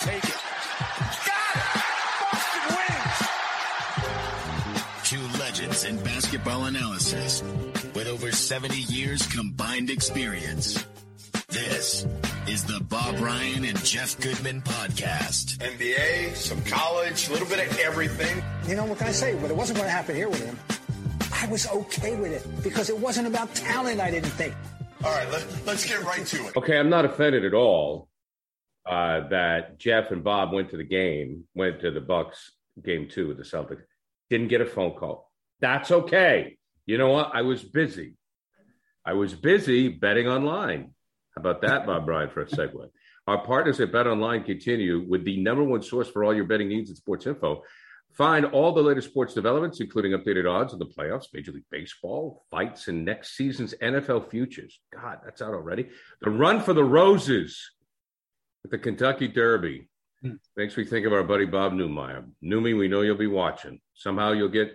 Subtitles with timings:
[0.00, 0.36] take it.
[1.26, 1.62] Got it!
[2.32, 3.18] Boston wins!
[5.04, 7.42] Two legends in basketball analysis
[7.94, 10.84] with over 70 years combined experience.
[11.48, 12.06] This
[12.46, 15.58] is the Bob Ryan and Jeff Goodman podcast.
[15.58, 18.42] NBA, some college, a little bit of everything.
[18.66, 19.34] You know, what can I say?
[19.34, 20.58] But it wasn't going to happen here with him.
[21.32, 24.54] I was okay with it because it wasn't about talent, I didn't think.
[25.04, 26.56] All right, let, let's get right to it.
[26.56, 28.09] Okay, I'm not offended at all
[28.90, 32.50] uh, that Jeff and Bob went to the game, went to the Bucks
[32.84, 33.82] game two with the Celtics,
[34.28, 35.30] didn't get a phone call.
[35.60, 36.58] That's okay.
[36.86, 37.30] You know what?
[37.32, 38.14] I was busy.
[39.06, 40.90] I was busy betting online.
[41.36, 42.90] How about that, Bob Ryan, for a segue?
[43.28, 46.68] Our partners at Bet Online continue with the number one source for all your betting
[46.68, 47.62] needs and sports info.
[48.12, 52.44] Find all the latest sports developments, including updated odds of the playoffs, Major League Baseball,
[52.50, 54.80] fights, and next season's NFL futures.
[54.92, 55.90] God, that's out already.
[56.22, 57.70] The run for the roses
[58.68, 59.88] the Kentucky Derby.
[60.22, 60.34] Hmm.
[60.56, 62.24] Makes me think of our buddy Bob Newmeyer.
[62.44, 63.80] Newmy, we know you'll be watching.
[63.94, 64.72] Somehow you'll get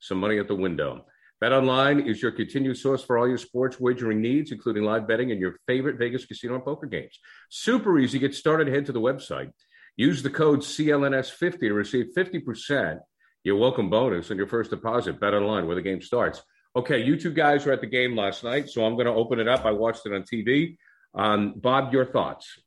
[0.00, 1.06] some money at the window.
[1.42, 5.40] BetOnline is your continued source for all your sports wagering needs, including live betting and
[5.40, 7.18] your favorite Vegas casino and poker games.
[7.50, 8.18] Super easy.
[8.18, 8.68] Get started.
[8.68, 9.50] Head to the website.
[9.96, 13.00] Use the code CLNS50 to receive 50%
[13.42, 15.20] your welcome bonus on your first deposit.
[15.20, 16.42] BetOnline, where the game starts.
[16.76, 19.38] Okay, you two guys were at the game last night, so I'm going to open
[19.38, 19.64] it up.
[19.64, 20.76] I watched it on TV.
[21.14, 22.58] Um, Bob, your thoughts?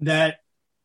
[0.00, 0.40] That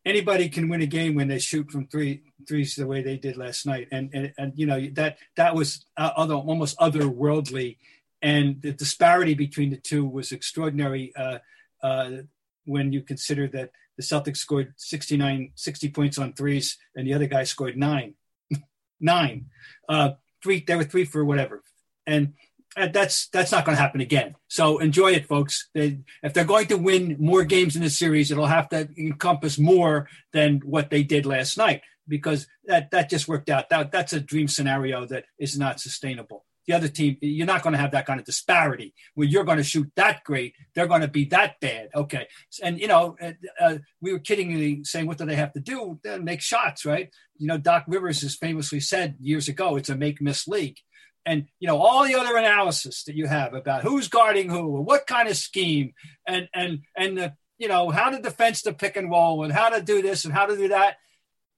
[0.06, 3.38] anybody can win a game when they shoot from three threes the way they did
[3.38, 7.78] last night, and and, and you know that that was uh, other almost otherworldly,
[8.22, 11.14] and the disparity between the two was extraordinary.
[11.16, 11.40] Uh,
[11.82, 12.12] uh,
[12.66, 17.26] when you consider that the Celtics scored 69, 60 points on threes, and the other
[17.26, 18.14] guy scored nine,
[19.00, 19.48] nine,
[19.88, 20.12] uh,
[20.44, 20.64] three.
[20.66, 21.64] They were three for whatever,
[22.06, 22.34] and
[22.76, 24.36] that's that's not going to happen again.
[24.48, 25.70] So enjoy it, folks.
[25.74, 29.58] They, if they're going to win more games in the series, it'll have to encompass
[29.58, 33.70] more than what they did last night because that that just worked out.
[33.70, 36.46] That that's a dream scenario that is not sustainable.
[36.68, 39.58] The other team, you're not going to have that kind of disparity where you're going
[39.58, 41.90] to shoot that great, they're going to be that bad.
[41.96, 42.28] Okay,
[42.62, 43.18] and you know,
[43.60, 46.00] uh, we were kiddingly saying, what do they have to do?
[46.04, 47.10] They make shots, right?
[47.38, 50.78] You know, Doc Rivers has famously said years ago, it's a make miss league
[51.26, 54.82] and you know all the other analysis that you have about who's guarding who or
[54.82, 55.94] what kind of scheme
[56.28, 59.70] and and and the you know how to defense the pick and roll and how
[59.70, 60.96] to do this and how to do that.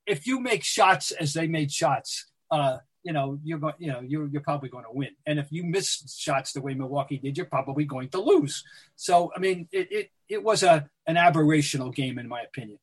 [0.05, 4.01] If you make shots as they made shots uh you know you're going you know
[4.01, 5.11] you're, you're probably going to win.
[5.25, 8.63] And if you miss shots the way milwaukee did you're probably going to lose.
[8.95, 12.79] So i mean it it, it was a an aberrational game in my opinion.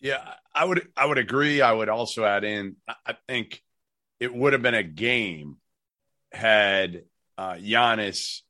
[0.00, 1.62] Yeah i would i would agree.
[1.62, 2.76] I would also add in
[3.06, 3.62] i think
[4.20, 5.56] it would have been a game
[6.32, 7.04] had
[7.38, 8.40] uh, Giannis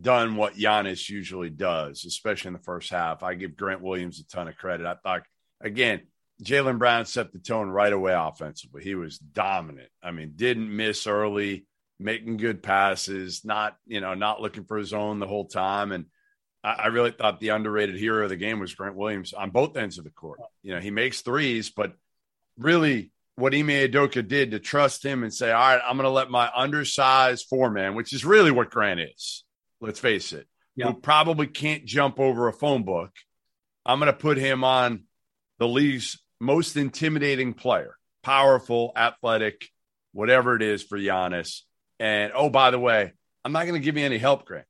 [0.00, 3.22] done what Giannis usually does, especially in the first half.
[3.22, 4.86] I give Grant Williams a ton of credit.
[4.86, 5.22] I thought,
[5.60, 6.02] again,
[6.42, 8.82] Jaylen Brown set the tone right away offensively.
[8.82, 9.90] He was dominant.
[10.02, 11.66] I mean, didn't miss early,
[11.98, 15.92] making good passes, not, you know, not looking for his own the whole time.
[15.92, 16.06] And
[16.64, 19.76] I, I really thought the underrated hero of the game was Grant Williams on both
[19.76, 20.40] ends of the court.
[20.62, 21.92] You know, he makes threes, but
[22.56, 26.10] really what Ime Udoka did to trust him and say, all right, I'm going to
[26.10, 29.44] let my undersized four man, which is really what Grant is,
[29.80, 30.46] let's face it,
[30.76, 30.88] yep.
[30.88, 33.12] who probably can't jump over a phone book.
[33.86, 35.04] I'm going to put him on
[35.58, 39.68] the league's most intimidating player, powerful, athletic,
[40.12, 41.60] whatever it is for Giannis.
[41.98, 43.12] And oh, by the way,
[43.44, 44.66] I'm not going to give you any help, Grant.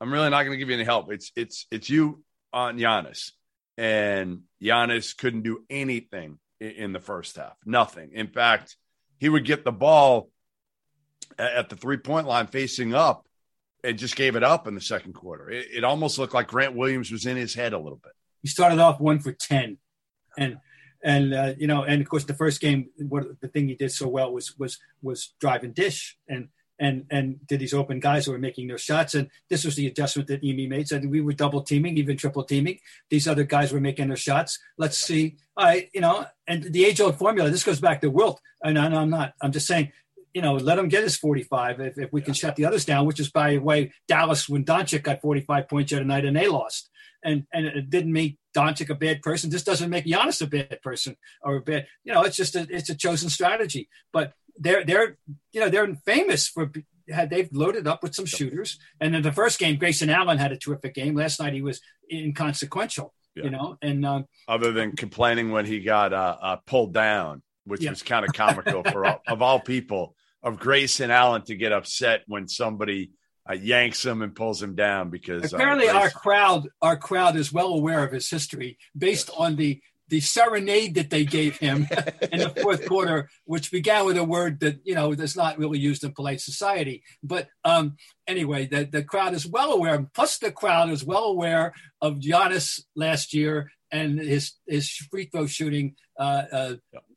[0.00, 1.12] I'm really not going to give you any help.
[1.12, 3.30] It's it's it's you on Giannis,
[3.78, 7.56] and Giannis couldn't do anything in the first half.
[7.64, 8.10] Nothing.
[8.12, 8.76] In fact,
[9.18, 10.30] he would get the ball
[11.38, 13.26] at the three point line facing up
[13.84, 15.50] and just gave it up in the second quarter.
[15.50, 18.12] It, it, almost looked like Grant Williams was in his head a little bit.
[18.42, 19.78] He started off one for 10.
[20.38, 20.58] And,
[21.02, 23.90] and, uh, you know, and of course the first game, what the thing he did
[23.90, 26.16] so well was, was, was drive and dish.
[26.28, 26.48] And,
[26.82, 29.14] and and did these open guys who were making their shots.
[29.14, 30.88] And this was the adjustment that Ime made.
[30.88, 32.80] Said we were double teaming, even triple teaming.
[33.08, 34.58] These other guys were making their shots.
[34.76, 35.36] Let's see.
[35.56, 37.50] I, you know, and the age old formula.
[37.50, 38.40] This goes back to Wilt.
[38.64, 39.34] And I, I'm not.
[39.40, 39.92] I'm just saying.
[40.34, 43.06] You know, let him get his 45 if, if we can shut the others down.
[43.06, 46.36] Which is by the way, Dallas when Doncic got 45 points the other night and
[46.36, 46.90] they lost.
[47.22, 49.50] And and it didn't make Doncic a bad person.
[49.50, 51.86] This doesn't make Giannis a bad person or a bad.
[52.02, 53.88] You know, it's just a it's a chosen strategy.
[54.12, 55.16] But they're they're
[55.52, 56.70] you know they're famous for
[57.08, 58.78] had they've loaded up with some shooters.
[59.00, 61.14] And in the first game, Grayson Allen had a terrific game.
[61.14, 63.12] Last night he was inconsequential.
[63.34, 63.44] Yeah.
[63.44, 67.80] You know, and um, other than complaining when he got uh, uh, pulled down, which
[67.80, 67.88] yeah.
[67.88, 72.24] was kind of comical for all, of all people of Grayson Allen to get upset
[72.26, 73.12] when somebody
[73.48, 77.52] uh, yanks him and pulls him down because apparently uh, our crowd our crowd is
[77.52, 79.36] well aware of his history based yes.
[79.38, 79.80] on the
[80.12, 81.88] the serenade that they gave him
[82.30, 85.78] in the fourth quarter, which began with a word that you know is not really
[85.78, 87.02] used in polite society.
[87.22, 90.06] But um, anyway, the, the crowd is well aware.
[90.14, 91.72] Plus, the crowd is well aware
[92.02, 96.74] of Giannis last year and his his free throw shooting, uh, uh,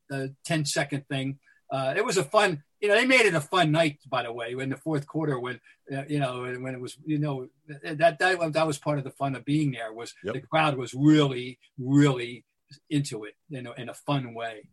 [0.10, 1.40] uh 10 second thing.
[1.70, 2.64] Uh, it was a fun.
[2.80, 5.38] You know, they made it a fun night, by the way, in the fourth quarter
[5.38, 5.60] when
[5.94, 7.50] uh, you know when it was you know
[7.84, 8.20] that that
[8.54, 10.36] that was part of the fun of being there was yep.
[10.36, 12.46] the crowd was really really
[12.90, 14.68] into it in a, in a fun way.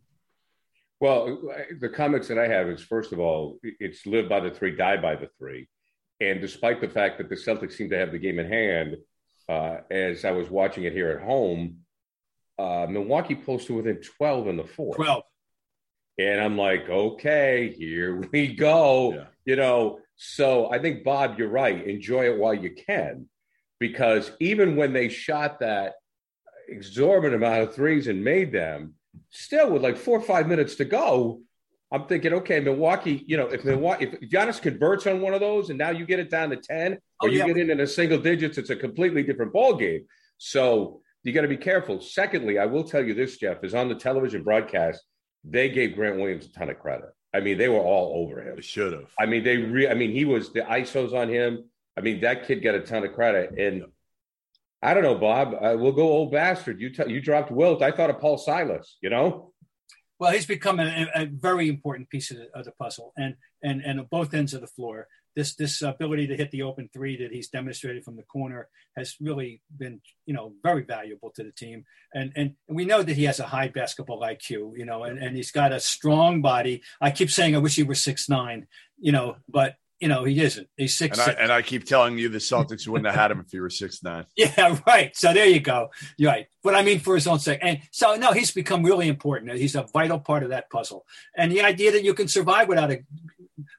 [1.01, 1.41] Well,
[1.81, 4.99] the comments that I have is first of all, it's live by the three, die
[4.99, 5.69] by the three.
[6.21, 8.97] And despite the fact that the Celtics seem to have the game in hand,
[9.49, 11.79] uh, as I was watching it here at home,
[12.59, 14.97] uh, Milwaukee pulls to within 12 in the fourth.
[14.97, 15.25] 12.
[16.19, 19.15] And I'm like, okay, here we go.
[19.15, 19.25] Yeah.
[19.45, 21.85] You know, so I think, Bob, you're right.
[21.85, 23.29] Enjoy it while you can.
[23.81, 25.95] Because even when they shot that
[26.73, 28.95] exorbitant amount of threes and made them.
[29.31, 31.41] Still, with like four or five minutes to go,
[31.93, 33.23] I'm thinking, okay, Milwaukee.
[33.27, 36.19] You know, if Milwaukee, if Giannis converts on one of those, and now you get
[36.19, 37.47] it down to ten, oh, or oh, you yeah.
[37.47, 40.07] get in in a single digits, it's a completely different ball game.
[40.39, 42.01] So you got to be careful.
[42.01, 45.03] Secondly, I will tell you this, Jeff, is on the television broadcast,
[45.45, 47.11] they gave Grant Williams a ton of credit.
[47.35, 48.61] I mean, they were all over him.
[48.61, 49.11] Should have.
[49.19, 51.65] I mean, they re- I mean, he was the ISOs on him.
[51.97, 53.59] I mean, that kid got a ton of credit.
[53.59, 53.85] And
[54.83, 55.55] I don't know, Bob.
[55.55, 56.81] Uh, we'll go old bastard.
[56.81, 57.83] You t- you dropped Wilt.
[57.83, 58.97] I thought of Paul Silas.
[59.01, 59.53] You know.
[60.19, 63.81] Well, he's become a, a very important piece of the, of the, puzzle, and and
[63.83, 65.07] and at both ends of the floor.
[65.35, 69.17] This this ability to hit the open three that he's demonstrated from the corner has
[69.21, 71.85] really been, you know, very valuable to the team.
[72.13, 75.19] And and, and we know that he has a high basketball IQ, you know, and,
[75.19, 76.83] and he's got a strong body.
[77.01, 78.67] I keep saying I wish he were six nine,
[78.99, 80.67] you know, but you know, he isn't.
[80.77, 81.17] He's six.
[81.17, 81.31] And.
[81.31, 83.71] I, and I keep telling you the Celtics wouldn't have had him if he were
[83.71, 84.27] six nine.
[84.37, 85.17] Yeah, right.
[85.17, 85.91] So there you go.
[86.17, 86.47] You're right.
[86.65, 87.61] But I mean, for his own sake.
[87.63, 89.53] And so no, he's become really important.
[89.53, 91.07] He's a vital part of that puzzle.
[91.37, 93.05] And the idea that you can survive without a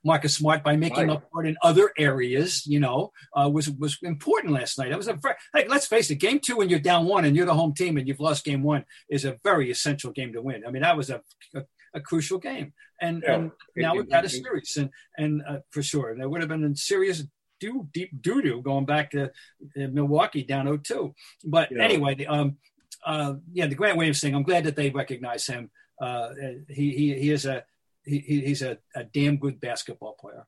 [0.06, 1.18] Marcus Smart by making right.
[1.18, 4.92] up for it in other areas, you know, uh, was was important last night.
[4.92, 7.36] It was a very, hey, let's face it, game two when you're down one and
[7.36, 10.42] you're the home team and you've lost game one is a very essential game to
[10.42, 10.64] win.
[10.66, 11.22] I mean, that was a,
[11.54, 12.74] a a crucial game.
[13.02, 13.36] And, yeah.
[13.36, 16.64] and now we've got a series, and and uh, for sure, there would have been
[16.64, 17.24] a serious
[17.60, 19.30] do deep doo doo going back to uh,
[19.76, 21.14] Milwaukee down 0-2.
[21.46, 21.84] But yeah.
[21.84, 22.58] anyway, the, um,
[23.06, 24.36] uh, yeah, the Grant Williams thing.
[24.36, 25.70] I'm glad that they recognize him.
[26.02, 26.30] Uh,
[26.68, 27.64] he he he is a
[28.06, 30.46] he, he's a, a damn good basketball player.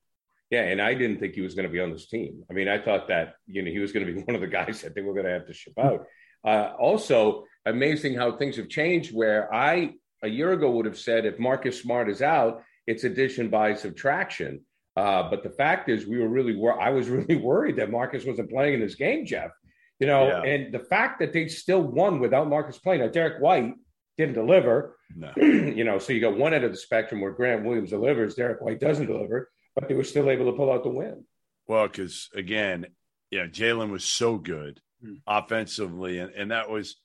[0.50, 2.44] Yeah, and I didn't think he was going to be on this team.
[2.50, 4.48] I mean, I thought that you know he was going to be one of the
[4.48, 6.06] guys that they were going to have to ship out.
[6.44, 9.13] Uh, also, amazing how things have changed.
[9.13, 13.50] Where I a year ago would have said if Marcus Smart is out, it's addition
[13.50, 14.62] by subtraction.
[14.95, 18.25] Uh, but the fact is, we were really wor- I was really worried that Marcus
[18.25, 19.51] wasn't playing in this game, Jeff.
[20.00, 20.41] You know, yeah.
[20.41, 23.01] and the fact that they still won without Marcus playing.
[23.01, 23.73] Now, Derrick White
[24.17, 24.97] didn't deliver.
[25.15, 25.31] No.
[25.38, 28.62] you know, so you got one end of the spectrum where Grant Williams delivers, Derek
[28.62, 31.23] White doesn't deliver, but they were still able to pull out the win.
[31.67, 32.88] Well, because again,
[33.31, 35.15] yeah, Jaylen was so good hmm.
[35.25, 36.97] offensively, and, and that was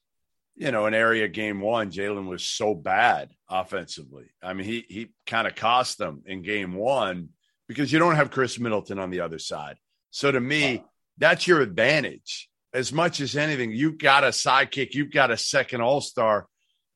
[0.61, 4.27] you know, an area game one, Jaylen was so bad offensively.
[4.43, 7.31] I mean, he he kind of cost them in game one
[7.67, 9.79] because you don't have Khris Middleton on the other side.
[10.11, 10.85] So to me,
[11.17, 12.51] that's your advantage.
[12.75, 16.47] As much as anything, you've got a sidekick, you've got a second all star.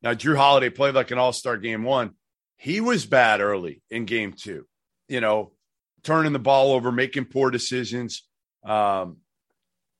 [0.02, 2.10] Now, Jrue Holiday played like an all star game one.
[2.58, 4.66] He was bad early in game two,
[5.08, 5.52] you know,
[6.02, 8.28] turning the ball over, making poor decisions.
[8.62, 9.16] Um,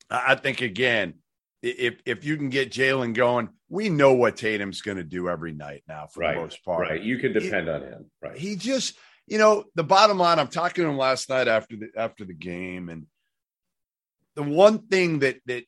[0.07, 1.15] I think, again,
[1.63, 5.51] if if you can get Jaylen going, we know what Tatum's going to do every
[5.51, 6.89] night now for right, the most part.
[6.89, 8.11] Right, you can depend he, on him.
[8.21, 10.39] Right, he just you know the bottom line.
[10.39, 13.07] I'm talking to him last night after the after the game, and
[14.35, 15.65] the one thing that that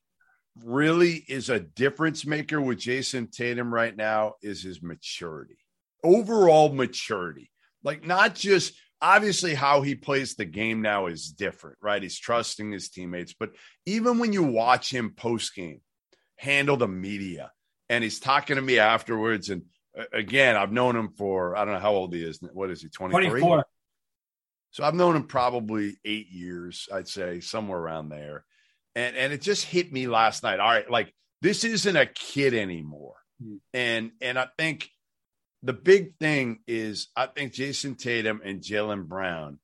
[0.64, 5.58] really is a difference maker with Jayson Tatum right now is his maturity,
[6.04, 7.52] overall maturity.
[7.84, 12.02] Like not just obviously how he plays the game now is different, right?
[12.02, 13.52] He's trusting his teammates, but
[13.86, 15.82] even when you watch him post game
[16.38, 17.52] handle the media.
[17.90, 19.50] And he's talking to me afterwards.
[19.50, 19.64] And
[19.98, 22.40] uh, again, I've known him for, I don't know how old he is.
[22.54, 23.40] What is he, 23?
[23.42, 23.66] 24.
[24.72, 28.46] So I've known him probably eight years, I'd say, somewhere around there.
[28.96, 30.60] And, and it just hit me last night.
[30.60, 33.16] All right, like this isn't a kid anymore.
[33.42, 33.56] Hmm.
[33.74, 34.90] And and I think
[35.64, 39.60] the big thing is I think Jayson Tatum and Jaylen Brown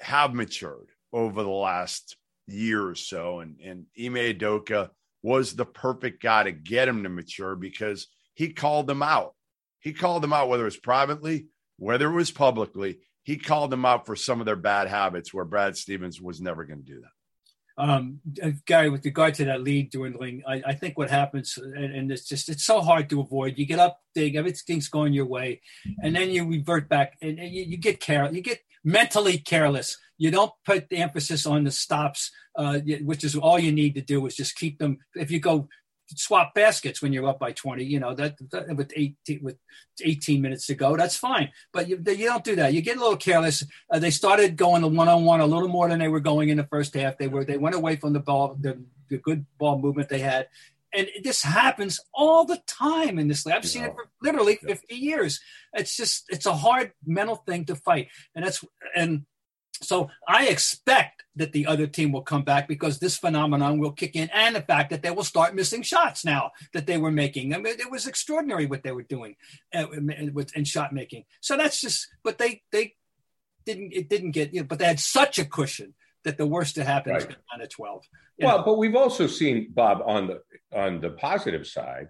[0.00, 3.40] have matured over the last year or so.
[3.40, 4.90] And and Ime Udoka
[5.22, 9.34] was the perfect guy to get him to mature because he called them out.
[9.80, 11.46] He called them out, whether it was privately,
[11.76, 12.98] whether it was publicly.
[13.22, 16.64] he called them out for some of their bad habits where Brad Stevens was never
[16.64, 17.10] going to do that.
[17.78, 18.20] Um,
[18.66, 22.26] Gary, with regard to that lead dwindling, I, I think what happens, and, and, it's
[22.26, 23.56] just it's so hard to avoid.
[23.56, 25.60] You get up big, everything's going your way,
[26.02, 29.96] and then you revert back, and, and you, you, get care, you get mentally careless.
[30.16, 34.00] You don't put the emphasis on the stops, uh, which is all you need to
[34.00, 34.98] do is just keep them.
[35.14, 35.68] If you go
[36.16, 39.58] swap baskets when you're up by 20 you know that, that with 18 with
[40.02, 41.50] 18 minutes to go that's fine.
[41.72, 42.72] But you, you don't do that.
[42.72, 43.64] You get a little careless.
[43.92, 46.64] Uh, they started going the one-on-one a little more than they were going in the
[46.64, 47.18] first half.
[47.18, 50.48] They were they went away from the ball the, the good ball movement they had
[50.94, 53.54] and this happens all the time in this league.
[53.54, 55.40] I've seen it for literally 50 years.
[55.72, 58.64] It's just it's a hard mental thing to fight, and that's
[58.96, 59.26] and
[59.80, 64.16] so I expect that the other team will come back because this phenomenon will kick
[64.16, 67.54] in, and the fact that they will start missing shots now that they were making.
[67.54, 69.36] I mean, it was extraordinary what they were doing
[69.74, 69.86] uh,
[70.32, 71.24] with in shot making.
[71.40, 72.94] So that's just, but they they
[73.66, 76.74] didn't it didn't get you know, but they had such a cushion that the worst
[76.76, 77.22] to happen right.
[77.22, 78.04] is down to twelve.
[78.38, 78.64] Well, know.
[78.64, 82.08] but we've also seen Bob on the on the positive side.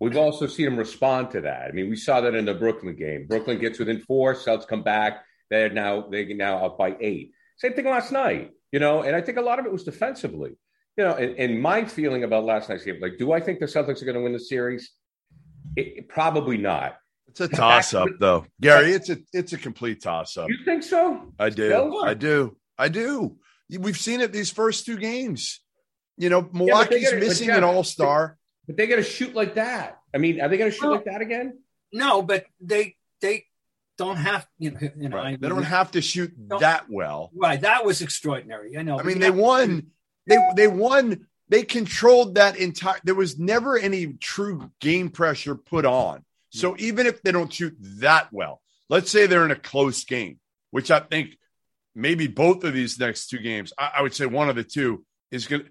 [0.00, 1.68] We've also seen him respond to that.
[1.68, 3.26] I mean, we saw that in the Brooklyn game.
[3.26, 7.32] Brooklyn gets within four, Celtics come back they're now they're now up by eight.
[7.56, 10.56] Same thing last night, you know, and I think a lot of it was defensively.
[10.96, 13.66] You know, and, and my feeling about last night's game, like, do I think the
[13.66, 14.90] Celtics are going to win the series?
[15.76, 16.96] It, probably not.
[17.28, 18.92] It's a toss up, though, Gary.
[18.92, 20.48] It's a it's a complete toss up.
[20.48, 21.32] You think so?
[21.38, 22.00] I do.
[22.02, 22.56] I do.
[22.76, 23.36] I do.
[23.70, 25.60] We've seen it these first two games.
[26.16, 29.54] You know, Milwaukee's yeah, gotta, missing an all star, but they got to shoot like
[29.54, 29.98] that.
[30.14, 31.58] I mean, are they going to shoot well, like that again?
[31.92, 33.44] No, but they they
[33.98, 35.26] don't have you know, you know right.
[35.26, 37.30] I mean, they don't have to shoot that well.
[37.34, 38.76] Right, that was extraordinary.
[38.76, 38.98] I know.
[38.98, 39.88] I mean, they won.
[40.26, 41.26] They they won.
[41.48, 42.98] They controlled that entire.
[43.04, 46.24] There was never any true game pressure put on.
[46.50, 50.40] So even if they don't shoot that well, let's say they're in a close game,
[50.70, 51.36] which I think
[51.98, 55.04] maybe both of these next two games, I, I would say one of the two
[55.30, 55.70] is going to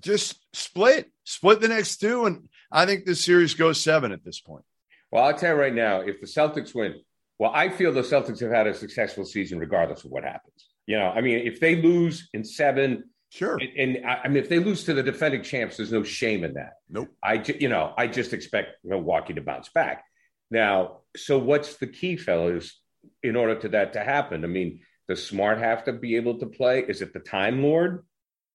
[0.00, 4.40] just split, split the next two, and I think the series goes seven at this
[4.40, 4.64] point.
[5.10, 6.96] Well, I'll tell you right now, if the Celtics win,
[7.38, 10.68] well, I feel the Celtics have had a successful season regardless of what happens.
[10.86, 13.58] You know, I mean, if they lose in seven, sure.
[13.58, 16.44] And, and I, I, mean, if they lose to the defending champs, there's no shame
[16.44, 16.74] in that.
[16.88, 17.08] Nope.
[17.22, 20.04] I, ju- you know, I just expect Milwaukee to bounce back.
[20.50, 22.80] Now, so what's the key, fellas,
[23.22, 24.44] in order to that to happen?
[24.44, 26.80] I mean, does Smart have to be able to play?
[26.80, 28.04] Is it the Time Lord?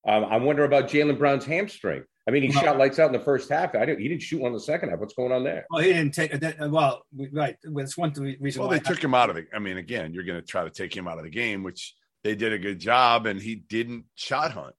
[0.06, 2.04] Um, I wonder about Jaylen Brown's hamstring.
[2.28, 3.76] I mean, he well, shot lights out in the first half.
[3.76, 4.00] I didn't.
[4.00, 5.00] He didn't shoot one in the second half.
[5.00, 5.66] What's going on there?
[5.70, 6.40] Well, he didn't take.
[6.40, 7.58] That, well, right.
[7.64, 8.62] That's one reason.
[8.62, 9.46] Well, they took him out of the.
[9.54, 11.96] I mean, again, you're going to try to take him out of the game, which
[12.24, 14.76] they did a good job, and he didn't shot hunt.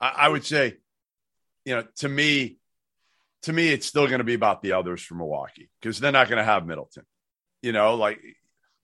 [0.00, 0.76] I, I would say,
[1.66, 2.58] you know, to me,
[3.42, 6.28] to me, it's still going to be about the others from Milwaukee because they're not
[6.28, 7.04] going to have Middleton.
[7.60, 8.20] You know, like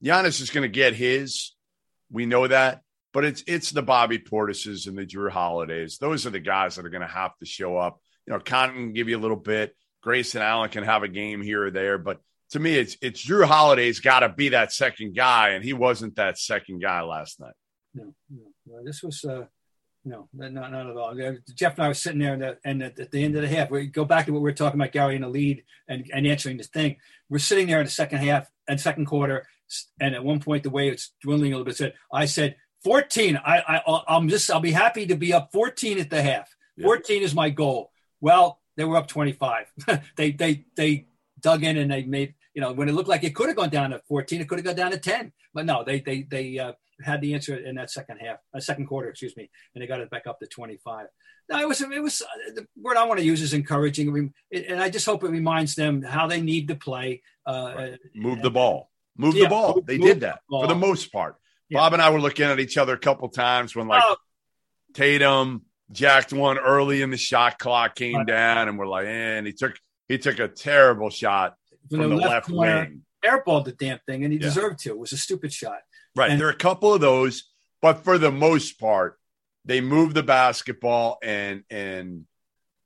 [0.05, 1.53] Giannis is going to get his.
[2.13, 5.99] We know that but it's it's the Bobby Portises and the Jrue Holidays.
[5.99, 8.01] Those are the guys that are going to have to show up.
[8.27, 9.77] You know, Con can give you a little bit.
[10.03, 13.45] Grayson Allen can have a game here or there, but to me, it's it's Jrue
[13.45, 17.55] Holiday's got to be that second guy, and he wasn't that second guy last night.
[17.95, 19.45] No, no, this was uh,
[20.05, 21.15] no, not not at all.
[21.55, 23.71] Jeff and I were sitting there, and, the, and at, the end of the half,
[23.71, 26.27] we go back to what we were talking about, Gary in the lead and, and
[26.27, 26.97] answering the thing.
[27.29, 29.47] We're sitting there in the second half and second quarter,
[30.01, 33.37] and at one point, the way it's dwindling a little bit, said I said 14.
[33.37, 36.55] I, I I'm just I'll be happy to be up 14 at the half.
[36.81, 37.91] 14 is my goal.
[38.21, 39.73] Well, they were up 25.
[40.17, 41.07] they they they
[41.41, 43.71] dug in and they made you know when it looked like it could have gone
[43.71, 45.33] down to 14, it could have gone down to 10.
[45.55, 48.87] But no, they they they uh, had the answer in that second half, uh, second
[48.87, 51.07] quarter, excuse me, and they got it back up to 25.
[51.51, 54.81] No, it was it was uh, the word I want to use is encouraging, and
[54.81, 57.23] I just hope it reminds them how they need to play.
[57.45, 57.99] Uh, right.
[58.15, 59.75] Move the ball, move yeah, the ball.
[59.77, 61.37] Move, they move did that the for the most part.
[61.69, 61.79] Yeah.
[61.79, 64.17] Bob and I were looking at each other a couple times when like oh.
[64.95, 68.27] Tatum jacked one early in the shot clock came right.
[68.27, 69.75] down, and we're like, eh, and he took
[70.09, 71.57] he took a terrible shot
[71.91, 73.03] from, from the, left, left corner, wing.
[73.25, 74.47] Airballed the damn thing, and he yeah.
[74.47, 74.91] deserved to.
[74.91, 75.79] It was a stupid shot.
[76.15, 76.31] Right.
[76.31, 77.45] And, there are a couple of those,
[77.81, 79.19] but for the most part,
[79.65, 82.27] they moved the basketball and and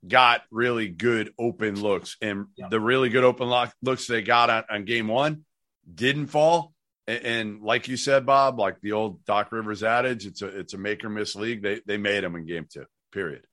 [0.07, 2.15] got really good open looks.
[2.21, 2.67] And yeah.
[2.69, 5.43] the really good open look, looks they got on, on game one
[5.93, 6.73] didn't fall.
[7.07, 10.73] And, and, like you said, Bob, like the old Doc Rivers adage, it's a it's
[10.73, 11.63] a make or miss league.
[11.63, 12.85] They they made them in game two.
[13.11, 13.45] Period.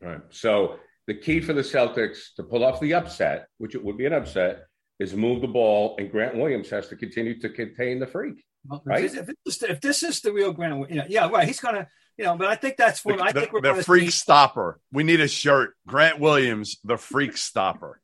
[0.00, 0.20] Right.
[0.30, 0.76] So
[1.06, 4.12] the key for the Celtics to pull off the upset, which it would be an
[4.12, 4.66] upset,
[4.98, 8.44] is move the ball, and Grant Williams has to continue to contain the freak.
[8.66, 9.04] Well, right?
[9.04, 11.46] If, this, if this is the real Grant, you know, yeah, right.
[11.46, 14.10] He's gonna, you know, but I think that's what I think we're the freak see...
[14.10, 14.80] stopper.
[14.92, 15.74] We need a shirt.
[15.86, 18.00] Grant Williams, the freak stopper.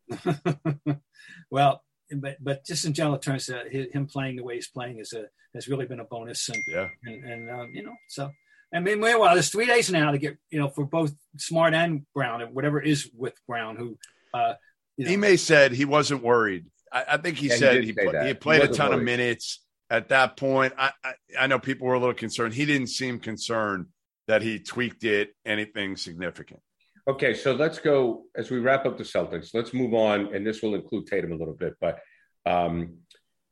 [1.50, 1.82] well,
[2.21, 5.26] but but just in general terms, uh, him playing the way he's playing is a
[5.54, 6.49] has really been a bonus.
[6.49, 8.30] And yeah, and, and um, you know, so
[8.75, 12.04] I mean, meanwhile, there's three days now to get you know for both Smart and
[12.14, 13.97] Brown and whatever is with Brown, who
[14.33, 14.54] uh,
[14.97, 15.11] you know.
[15.11, 16.66] he may said he wasn't worried.
[16.92, 18.99] I, I think he yeah, said he, he, play, he played he a ton worried.
[18.99, 20.75] of minutes at that point.
[20.76, 22.54] I, I I know people were a little concerned.
[22.54, 23.87] He didn't seem concerned
[24.26, 26.61] that he tweaked it anything significant.
[27.06, 29.50] Okay, so let's go as we wrap up the Celtics.
[29.52, 32.00] Let's move on, and this will include Tatum a little bit, but
[32.46, 32.96] um,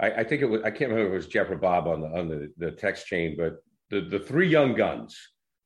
[0.01, 2.01] I, I, think it was I can't remember if it was Jeff or Bob on
[2.01, 3.57] the on the, the text chain, but
[3.91, 5.19] the the three young guns.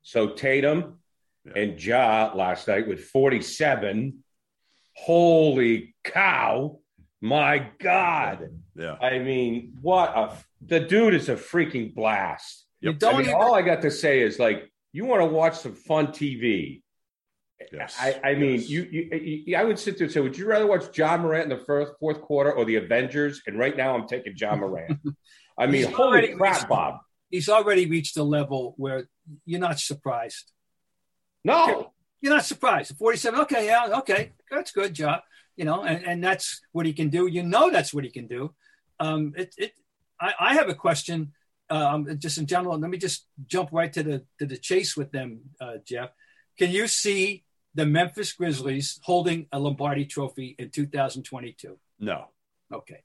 [0.03, 0.99] So Tatum
[1.45, 1.53] yeah.
[1.63, 4.25] and Ja last night with forty seven.
[4.99, 6.79] Holy cow!
[7.21, 8.49] My God!
[8.75, 12.67] Yeah, I mean, what a the dude is a freaking blast.
[12.81, 12.97] Yep.
[13.05, 15.75] I mean, even- all I got to say is like, you want to watch some
[15.75, 16.83] fun TV
[17.73, 17.97] Yes.
[17.99, 18.69] I, I mean, yes.
[18.69, 21.51] you, you, you, I would sit there and say, would you rather watch Ja Morant
[21.51, 23.43] in the first fourth quarter or the Avengers?
[23.47, 24.99] And right now, I'm taking Ja Morant.
[25.59, 26.99] I mean, holy crap, reached, Bob!
[27.31, 29.09] He's already reached a level where
[29.47, 30.53] you're not surprised.
[31.45, 32.97] No, you're not surprised.
[32.99, 33.41] 47.
[33.41, 35.21] Okay, yeah, okay, that's good job.
[35.57, 37.27] You know, and, and that's what he can do.
[37.27, 38.55] You know, that's what he can do.
[39.01, 39.73] Um, it, it.
[40.21, 41.33] I, I have a question.
[41.71, 45.11] Um, just in general, let me just jump right to the to the chase with
[45.11, 46.11] them, uh, Jeff.
[46.59, 47.45] Can you see
[47.77, 51.79] the Memphis Grizzlies holding a Lombardi trophy in 2022?
[52.01, 52.27] No.
[52.73, 53.03] Okay.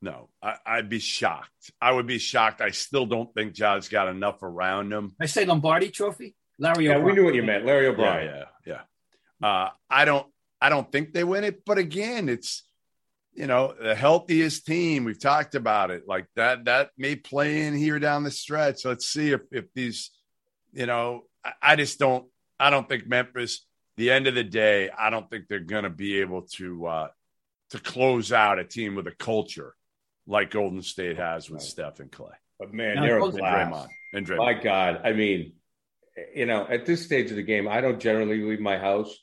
[0.00, 1.72] No, I, would be shocked.
[1.80, 2.60] I would be shocked.
[2.60, 5.14] I still don't think Ja's got enough around him.
[5.20, 6.86] I say Lombardi Trophy, Larry.
[6.86, 7.04] Yeah, O'Brien.
[7.04, 8.26] we knew what you meant, Larry O'Brien.
[8.26, 8.80] Yeah, yeah,
[9.40, 9.48] yeah.
[9.48, 10.26] Uh, I don't,
[10.60, 11.64] I don't think they win it.
[11.64, 12.62] But again, it's
[13.34, 15.02] you know the healthiest team.
[15.02, 16.04] We've talked about it.
[16.06, 18.84] Like that, that may play in here down the stretch.
[18.84, 20.10] Let's see if if these,
[20.72, 22.26] you know, I, I just don't.
[22.60, 23.66] I don't think Memphis
[23.98, 27.08] the end of the day, I don't think they're going to be able to uh,
[27.70, 29.74] to close out a team with a culture
[30.26, 31.68] like Golden State has with right.
[31.68, 32.30] Steph and Clay.
[32.58, 34.38] But man, now, they're a Draymond and Draymond.
[34.38, 35.52] My God, I mean,
[36.34, 39.14] you know, at this stage of the game, I don't generally leave my house,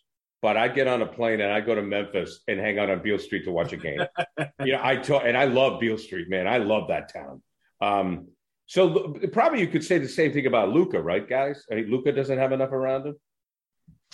[0.41, 3.01] but I get on a plane and I go to Memphis and hang out on
[3.01, 4.01] Beale Street to watch a game.
[4.63, 6.47] you know, I talk, and I love Beale Street, man.
[6.47, 7.41] I love that town.
[7.81, 8.27] Um,
[8.65, 11.63] so probably you could say the same thing about Luka, right, guys?
[11.71, 13.15] I mean, Luka doesn't have enough around him.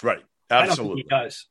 [0.04, 0.24] Right.
[0.52, 1.04] Absolutely.
[1.04, 1.48] he does.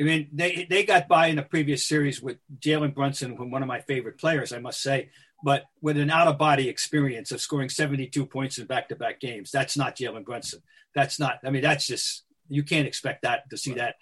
[0.00, 3.68] I mean, they they got by in the previous series with Jalen Brunson, one of
[3.68, 5.10] my favorite players, I must say,
[5.44, 9.20] but with an out of body experience of scoring 72 points in back to back
[9.20, 9.50] games.
[9.52, 10.62] That's not Jalen Brunson.
[10.94, 13.96] That's not, I mean, that's just, you can't expect that to see that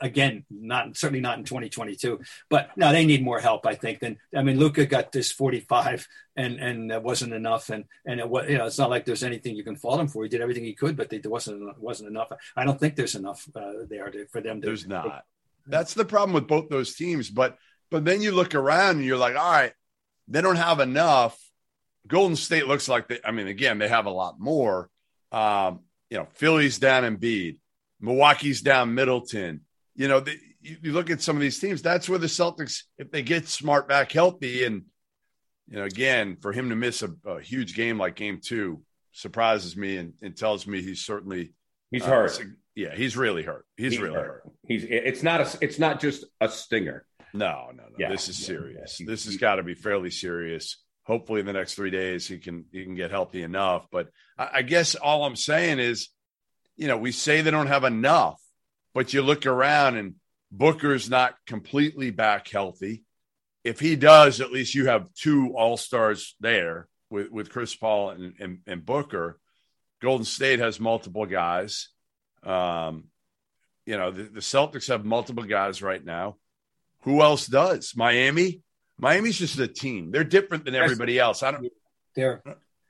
[0.00, 2.20] again, not certainly not in 2022.
[2.48, 3.66] But no, they need more help.
[3.66, 4.00] I think.
[4.00, 7.70] Then I mean, Luka got this 45, and and that wasn't enough.
[7.70, 10.08] And and it was you know it's not like there's anything you can fault him
[10.08, 10.22] for.
[10.22, 12.30] He did everything he could, but there wasn't wasn't enough.
[12.56, 14.60] I don't think there's enough uh, there to, for them.
[14.60, 15.24] To, there's not.
[15.66, 17.30] That's the problem with both those teams.
[17.30, 17.56] But
[17.90, 19.72] but then you look around and you're like, all right,
[20.28, 21.38] they don't have enough.
[22.06, 23.20] Golden State looks like they.
[23.24, 24.90] I mean, again, they have a lot more.
[25.30, 27.58] Um, you know, Philly's down Embiid,
[28.00, 29.60] Milwaukee's down Middleton
[29.98, 32.84] you know, the, you, you, look at some of these teams, that's where the Celtics,
[32.98, 34.84] if they get smart back healthy, and,
[35.68, 38.80] you know, again, for him to miss a, a huge game like game two
[39.12, 41.52] surprises me and, and tells me he's certainly
[41.90, 42.40] he's uh, hurt.
[42.76, 43.66] Yeah, he's really hurt.
[43.76, 44.26] He's, he's really hurt.
[44.44, 44.52] hurt.
[44.68, 47.04] He's it's not a it's not just a stinger.
[47.34, 47.96] No, no, no.
[47.98, 49.00] Yeah, this is yeah, serious.
[49.00, 49.06] Yeah.
[49.08, 50.76] This has got to be fairly serious.
[51.02, 53.88] Hopefully, in the next three days, he can he can get healthy enough.
[53.90, 56.08] But I, I guess all I'm saying is,
[56.76, 58.40] you know, we say they don't have enough
[58.98, 60.16] but you look around and
[60.50, 63.04] Booker's not completely back healthy.
[63.62, 68.10] If he does, at least you have two all stars there with, with Chris Paul
[68.10, 69.38] and, and, and, Booker.
[70.02, 71.90] Golden State has multiple guys.
[72.42, 73.04] Um,
[73.86, 76.34] you know, the, the Celtics have multiple guys right now.
[77.02, 77.92] Who else does?
[77.94, 78.62] Miami?
[78.98, 80.10] Miami's just a team.
[80.10, 81.44] They're different than everybody else.
[81.44, 81.72] I don't.
[82.16, 82.42] They're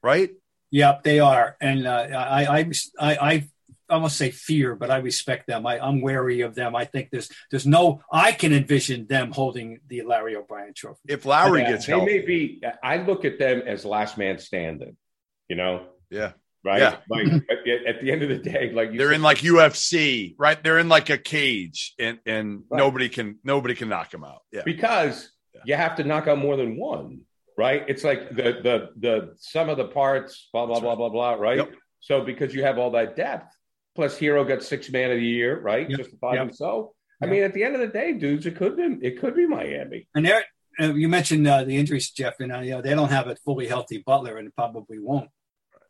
[0.02, 0.30] right.
[0.70, 1.58] Yep, they are.
[1.60, 3.48] And uh, I, I, I, I
[3.88, 5.66] I won't say fear, but I respect them.
[5.66, 6.76] I, am wary of them.
[6.76, 11.00] I think there's there's no I can envision them holding the Larry O'Brien Trophy.
[11.08, 12.62] If Lowry yeah, gets they may be.
[12.82, 14.96] I look at them as last man standing.
[15.48, 15.86] You know.
[16.10, 16.32] Yeah.
[16.64, 16.80] Right.
[16.80, 16.96] Yeah.
[17.08, 20.62] Like at, at, the end of the day, like they're said, in like UFC, right?
[20.62, 22.78] They're in like a cage, and and right.
[22.78, 24.42] nobody can nobody can knock them out.
[24.52, 24.62] Yeah.
[24.64, 25.60] Because yeah.
[25.64, 27.22] you have to knock out more than one,
[27.56, 27.84] right?
[27.86, 30.98] It's like the the the sum of the parts, blah blah That's blah right.
[30.98, 31.58] blah blah, right?
[31.58, 31.72] Yep.
[32.00, 33.54] So because you have all that depth,
[33.98, 35.90] Plus, Herro got six man of the year, right?
[35.90, 35.98] Yep.
[35.98, 36.46] Justified yep.
[36.46, 36.90] himself.
[37.20, 39.44] I mean, at the end of the day, dudes, it could be it could be
[39.44, 40.06] Miami.
[40.14, 40.44] And there,
[40.78, 43.34] uh, you mentioned uh, the injuries, Jeff, and uh, you know they don't have a
[43.44, 45.30] fully healthy Butler, and probably won't.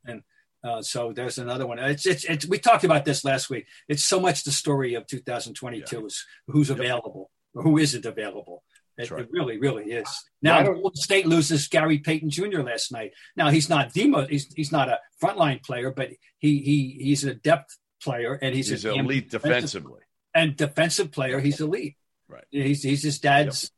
[0.06, 0.22] And
[0.64, 1.78] uh, so there's another one.
[1.80, 3.66] It's, it's, it's we talked about this last week.
[3.88, 6.06] It's so much the story of 2022 yeah.
[6.06, 8.62] is who's available or who isn't available.
[8.96, 9.20] It, right.
[9.20, 10.08] it really, really is.
[10.40, 12.62] Now, Golden State loses Gary Payton Jr.
[12.62, 13.12] last night.
[13.36, 17.24] Now he's not the most, he's, he's not a frontline player, but he he he's
[17.24, 20.00] a depth player and he's, He's an elite defensively.
[20.34, 21.40] and defensive player.
[21.40, 21.96] He's elite.
[22.28, 22.44] Right.
[22.50, 23.70] He's he's his dad's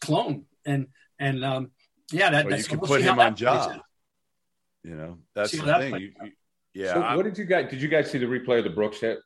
[0.00, 1.70] clone, and and um
[2.12, 3.80] yeah, that, Well, that's you can we'll put him on job.
[4.82, 5.94] You know, that's See the that thing.
[6.00, 6.32] You- you-
[6.74, 6.94] yeah.
[6.94, 7.70] So I- what did you guys?
[7.70, 9.18] Did you guys see the replay of the Brooks hit?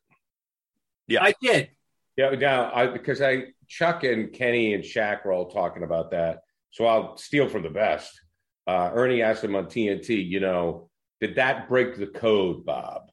[1.06, 1.22] Yeah.
[1.24, 1.70] I did.
[2.16, 6.40] Yeah, now I because I Chuck and Kenny and Shaq were all talking about that.
[6.70, 8.10] So I'll steal from the best.
[8.66, 10.90] Uh, Ernie asked him on TNT, you know,
[11.22, 13.10] did that break the code, Bob?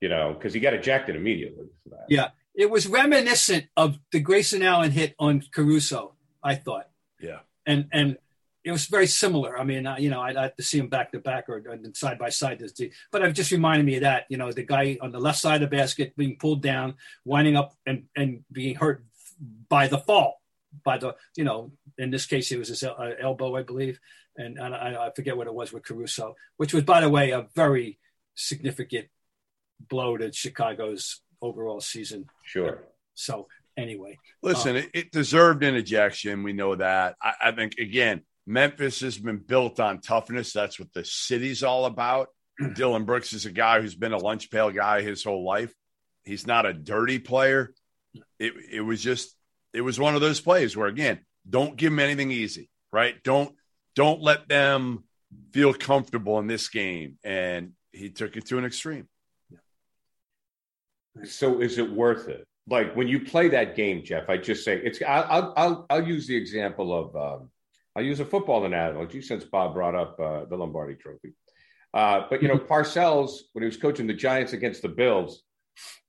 [0.00, 2.06] You know, because he got ejected immediately for that.
[2.08, 6.14] Yeah, it was reminiscent of the Grayson Allen hit on Caruso.
[6.42, 6.88] I thought,
[7.20, 7.40] yeah.
[7.66, 8.16] and and
[8.64, 9.58] it was very similar.
[9.58, 11.62] I mean, you know, I'd have to see them back to back or,
[11.94, 12.62] side by side.
[13.10, 14.26] But it just reminded me of that.
[14.28, 17.56] You know, the guy on the left side of the basket being pulled down, winding
[17.56, 19.04] up and and being hurt
[19.68, 20.40] by the fall,
[20.84, 23.98] by the you know, in this case it was his uh, elbow, I believe,
[24.36, 27.30] and, and I, I forget what it was with Caruso, which was by the way
[27.30, 27.98] a very
[28.34, 29.08] significant
[29.88, 32.26] blow to Chicago's overall season.
[32.44, 32.82] Sure.
[33.14, 36.42] So anyway, Listen, uh, it, it deserved an ejection.
[36.42, 37.16] We know that.
[37.22, 40.52] I, I think again, Memphis has been built on toughness.
[40.52, 42.28] That's what the city's all about.
[42.74, 45.72] Dillon Brooks is a guy who's been a lunch pail guy his whole life.
[46.24, 47.72] He's not a dirty player.
[48.38, 49.34] It it was just
[49.72, 53.22] it was one of those plays where again, don't give them anything easy, right?
[53.22, 53.54] Don't
[53.94, 55.04] don't let them
[55.52, 57.18] feel comfortable in this game.
[57.24, 59.08] And he took it to an extreme.
[61.24, 62.46] So is it worth it?
[62.68, 65.00] Like when you play that game, Jeff, I just say it's.
[65.02, 67.16] I'll I'll I'll, I'll use the example of.
[67.16, 67.50] Um,
[67.96, 71.32] I'll use a football analogy since Bob brought up uh, the Lombardi Trophy.
[71.92, 75.42] Uh, but you know, Parcells when he was coaching the Giants against the Bills,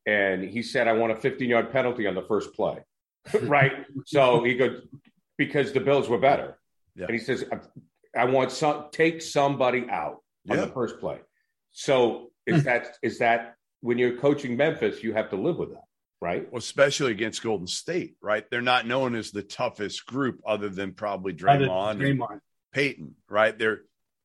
[0.06, 2.78] and he said, "I want a 15-yard penalty on the first play."
[3.42, 3.72] right.
[4.06, 4.82] So he goes
[5.38, 6.60] because the Bills were better,
[6.96, 7.06] Yeah.
[7.06, 7.44] and he says,
[8.16, 10.66] "I want some take somebody out on Yeah.
[10.66, 11.20] the first play."
[11.72, 15.84] So is that is that when you're coaching Memphis, you have to live with that,
[16.22, 16.50] right?
[16.52, 18.50] Well, especially against Golden State, right?
[18.50, 22.40] They're not known as the toughest group other than probably other Draymond, and Draymond.
[22.74, 23.58] Payton, right?
[23.58, 23.82] They're,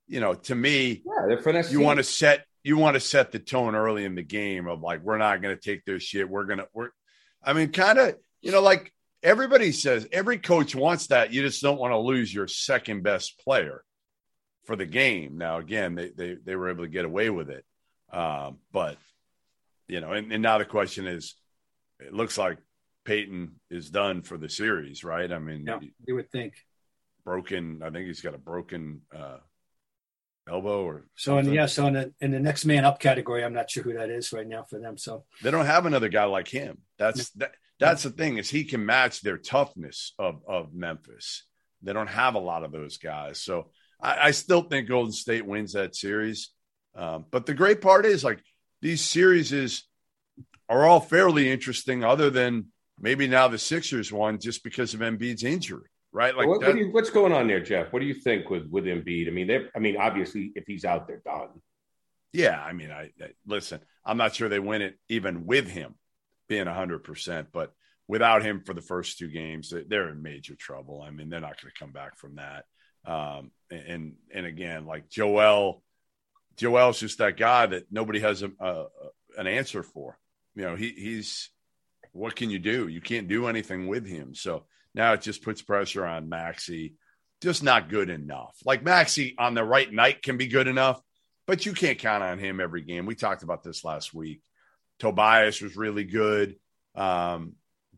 [0.07, 1.73] you know, to me, Yeah, they're finesse.
[1.73, 4.81] you want to set you want to set the tone early in the game of
[4.83, 6.29] like we're not going to take their shit.
[6.29, 6.91] We're gonna we're,
[7.43, 8.93] I mean, kind of, you know, like
[9.23, 11.33] everybody says, every coach wants that.
[11.33, 13.83] You just don't want to lose your second best player
[14.65, 15.39] for the game.
[15.39, 17.65] Now, again, they they they were able to get away with it,
[18.13, 18.97] um, but
[19.89, 21.35] you know, and, and now the question is,
[22.01, 22.59] it looks like
[23.05, 25.31] Payton is done for the series, right?
[25.31, 26.55] I mean, Yeah, you would think.
[27.25, 27.83] broken.
[27.83, 29.39] I think he's got a broken uh,
[30.49, 33.55] elbow or So and yeah, so in the in the next man up category, I'm
[33.55, 34.97] not sure who that is right now for them.
[34.97, 36.79] So They don't have another guy like him.
[36.99, 41.45] That's that, that's the thing is he can match their toughness of of Memphis.
[41.83, 43.41] They don't have a lot of those guys.
[43.41, 43.71] So
[44.01, 46.51] I, I still think Golden State wins that series.
[46.95, 48.43] Um, but the great part is like
[48.83, 49.85] these series is
[50.69, 52.67] are all fairly interesting, other than
[53.01, 56.37] maybe now the Sixers one just because of Embiid's injury, right?
[56.37, 57.93] Like what, that- what you, what's going on there, Jeff?
[57.93, 59.29] What do you think with with Embiid?
[59.29, 61.49] I mean, they I mean, obviously, if he's out, they're done.
[62.33, 63.81] Yeah, I mean, I, I listen.
[64.05, 65.95] I'm not sure they win it even with him
[66.49, 67.73] being 100, percent but
[68.09, 71.03] without him for the first two games, they- they're in major trouble.
[71.03, 72.65] I mean, they're not going to come back from that.
[73.05, 75.83] Um, and and again, like Joel,
[76.57, 78.87] Joel's just that guy that nobody has a, a,
[79.37, 80.19] an answer for.
[80.55, 81.51] You know, he he's
[82.13, 82.89] what can you do?
[82.89, 84.35] You can't do anything with him.
[84.35, 84.65] So
[84.95, 86.95] now it just puts pressure on Maxey.
[87.43, 88.57] Just not good enough.
[88.65, 91.01] Like Maxey on the right night can be good enough
[91.47, 93.07] but you can't count on him every game.
[93.07, 94.43] We talked about this last week.
[94.99, 96.57] Tobias was really good,
[96.95, 97.55] um,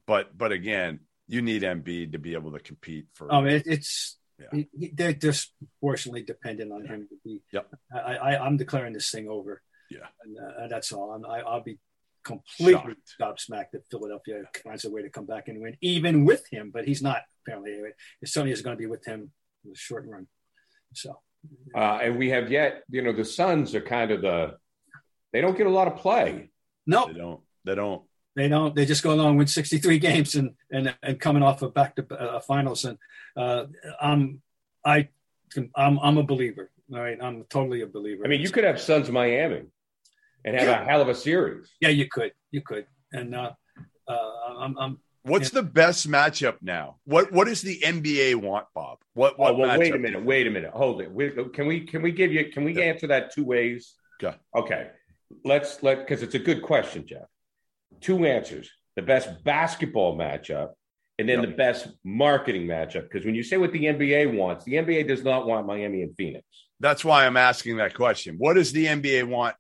[0.07, 3.33] but but again, you need Embiid to be able to compete for.
[3.33, 4.47] um, it, it's Yeah.
[4.53, 7.43] he- he- they're disproportionately dependent on him to be.
[7.53, 7.67] Yep.
[7.95, 9.63] I, I I'm declaring this thing over.
[9.91, 10.07] Yeah.
[10.25, 11.13] and uh, that's all.
[11.13, 11.79] I'm, I, I'll be
[12.25, 13.41] completely Shocked.
[13.51, 16.71] gobsmacked that Philadelphia finds a way to come back and win, even with him.
[16.73, 17.73] But he's not apparently.
[17.73, 19.33] It certainly is going to be with him
[19.65, 20.27] in the short run.
[20.95, 21.21] So
[21.75, 24.57] Uh, and we have yet, you know, the Suns are kind of the
[25.33, 26.51] they don't get a lot of play.
[26.87, 27.41] no, they don't.
[27.65, 28.03] They don't.
[28.39, 28.73] They don't.
[28.73, 32.07] They just go along with 63 games and and and coming off of back to
[32.15, 32.85] uh, finals.
[32.85, 32.97] And
[33.37, 33.65] uh,
[34.01, 34.41] I'm
[34.85, 35.09] I
[35.75, 36.71] I'm I'm a believer.
[36.95, 38.23] All right, I'm totally a believer.
[38.25, 39.63] I mean, you could have Suns Miami
[40.45, 41.69] and have a hell of a series.
[41.81, 42.87] yeah, you could, you could.
[43.13, 43.51] And uh,
[44.07, 46.99] uh, I'm I'm What's the best matchup now?
[47.05, 48.99] What What does the NBA want, Bob?
[49.15, 49.59] What Oh, What?
[49.59, 50.25] well, wait a minute.
[50.25, 50.71] Wait a minute.
[50.71, 51.11] Hold it.
[51.11, 52.85] We, can we can we give you can we Yeah.
[52.85, 53.95] answer that two ways?
[54.23, 54.37] Okay.
[54.55, 54.91] Okay.
[55.45, 57.29] Let's let because it's a good question, Jeff.
[58.01, 58.71] Two answers.
[58.97, 60.71] The best basketball matchup
[61.19, 61.51] and then Yep.
[61.51, 63.03] the best marketing matchup.
[63.03, 66.15] Because when you say what the NBA wants, the NBA does not want Miami and
[66.17, 66.45] Phoenix.
[66.81, 68.37] That's why I'm asking that question.
[68.39, 69.57] What does the NBA want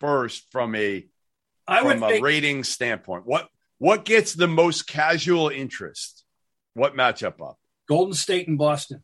[0.00, 1.06] first from a
[1.66, 3.26] I would from a think rating standpoint?
[3.26, 3.48] What
[3.78, 6.24] what gets the most casual interest?
[6.74, 7.58] What matchup up?
[7.88, 9.02] Golden State and Boston,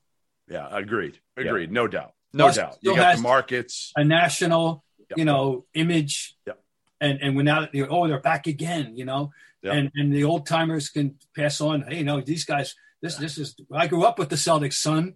[0.49, 1.19] Yeah, agreed.
[1.37, 1.71] Agreed.
[1.73, 2.13] No doubt.
[2.33, 2.79] No Boston doubt.
[2.83, 3.93] You got the markets.
[3.97, 5.19] a national, Yep.
[5.19, 6.37] you know, image.
[6.47, 6.61] Yep.
[7.05, 9.23] And and when now know, oh they're back again, you know,
[9.63, 9.73] Yep.
[9.77, 11.07] and and the old timers can
[11.39, 11.77] pass on.
[11.89, 12.75] Hey, you know these guys.
[13.03, 13.49] This this is.
[13.73, 15.15] I grew up with the Celtics, son,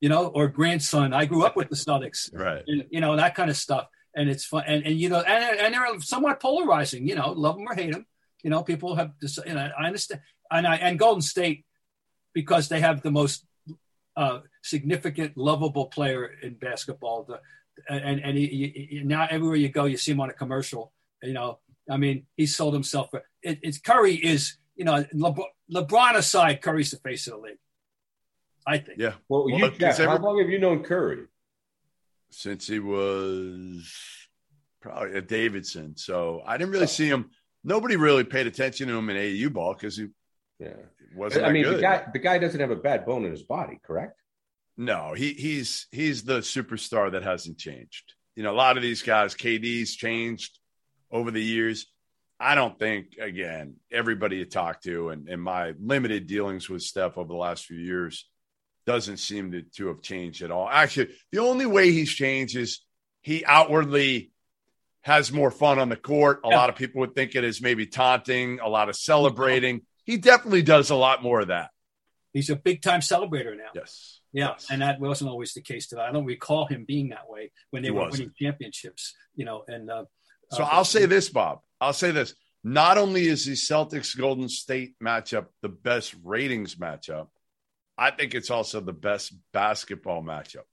[0.00, 1.12] you know, or grandson.
[1.12, 2.62] I grew up with the Celtics, Right.
[2.66, 3.86] and you know that kind of stuff.
[4.14, 7.06] And it's fun, and, and you know, and, and they're somewhat polarizing.
[7.10, 8.06] You know, love them or hate them.
[8.44, 9.10] You know, people have.
[9.46, 10.20] You know, I understand,
[10.50, 11.64] and I and Golden State
[12.34, 13.44] because they have the most
[14.16, 17.24] uh, significant, lovable player in basketball.
[17.28, 17.36] The,
[17.88, 18.46] and and he,
[18.90, 20.92] he, now everywhere you go, you see him on a commercial.
[21.22, 21.58] You know,
[21.90, 23.10] I mean, he sold himself.
[23.10, 27.38] For, it, it's Curry is, you know, LeBron, LeBron aside, Curry's the face of the
[27.40, 27.58] league.
[28.66, 28.98] I think.
[28.98, 29.14] Yeah.
[29.28, 31.24] Well, Well, you, because Jeff, how long have you known Curry?
[32.30, 33.88] Since he was
[34.80, 35.96] probably a Davidson.
[35.96, 37.30] So I didn't really see him.
[37.64, 40.08] Nobody really paid attention to him in AAU ball because he
[40.58, 40.74] Yeah,
[41.16, 41.78] wasn't I mean, good.
[41.78, 44.20] the guy the guy doesn't have a bad bone in his body, correct?
[44.76, 48.14] No, he he's he's the superstar that hasn't changed.
[48.36, 50.58] You know, a lot of these guys, KD's changed
[51.10, 51.86] over the years.
[52.40, 57.18] I don't think again, everybody you talk to and, and my limited dealings with Steph
[57.18, 58.28] over the last few years
[58.86, 60.68] doesn't seem to, to have changed at all.
[60.68, 62.80] Actually, the only way he's changed is
[63.22, 64.30] he outwardly
[65.02, 66.40] has more fun on the court.
[66.44, 66.56] A Yeah.
[66.56, 69.82] lot of people would think it is maybe taunting, a lot of celebrating.
[70.04, 71.70] He definitely does a lot more of that.
[72.32, 73.70] He's a big time celebrator now.
[73.74, 74.20] Yes.
[74.32, 74.66] Yeah, Yes.
[74.70, 75.86] and that wasn't always the case.
[75.88, 76.02] Today.
[76.02, 78.18] I don't recall him being that way when they He were wasn't.
[78.18, 79.14] winning championships.
[79.34, 80.04] You know, and uh,
[80.52, 81.60] So I'll say this, Bob.
[81.80, 82.34] I'll say this.
[82.64, 87.28] Not only is the Celtics Golden State matchup the best ratings matchup,
[87.96, 90.64] I think it's also the best basketball matchup.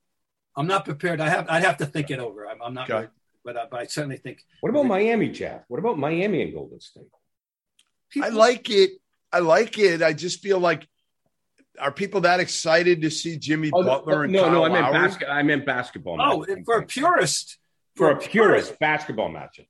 [0.56, 1.20] I'm not prepared.
[1.20, 1.46] I have.
[1.48, 2.48] I'd have to think it over.
[2.48, 2.88] I'm, I'm not.
[2.90, 2.94] Okay.
[3.00, 3.08] Really,
[3.44, 5.62] but, I, but I certainly think What about Miami, Jeff?
[5.68, 7.04] What about Miami and Golden State?
[8.20, 8.92] I like it.
[9.32, 10.02] I like it.
[10.02, 10.88] I just feel like
[11.78, 14.82] are people that excited to see Jimmy Oh, Butler and no, Kyle no, I meant
[14.92, 14.92] Lowry?
[15.08, 15.28] basket.
[15.28, 16.20] I meant basketball.
[16.20, 16.64] Oh, matchup.
[16.64, 17.58] for a purist,
[17.96, 19.66] for a purist basketball matchup.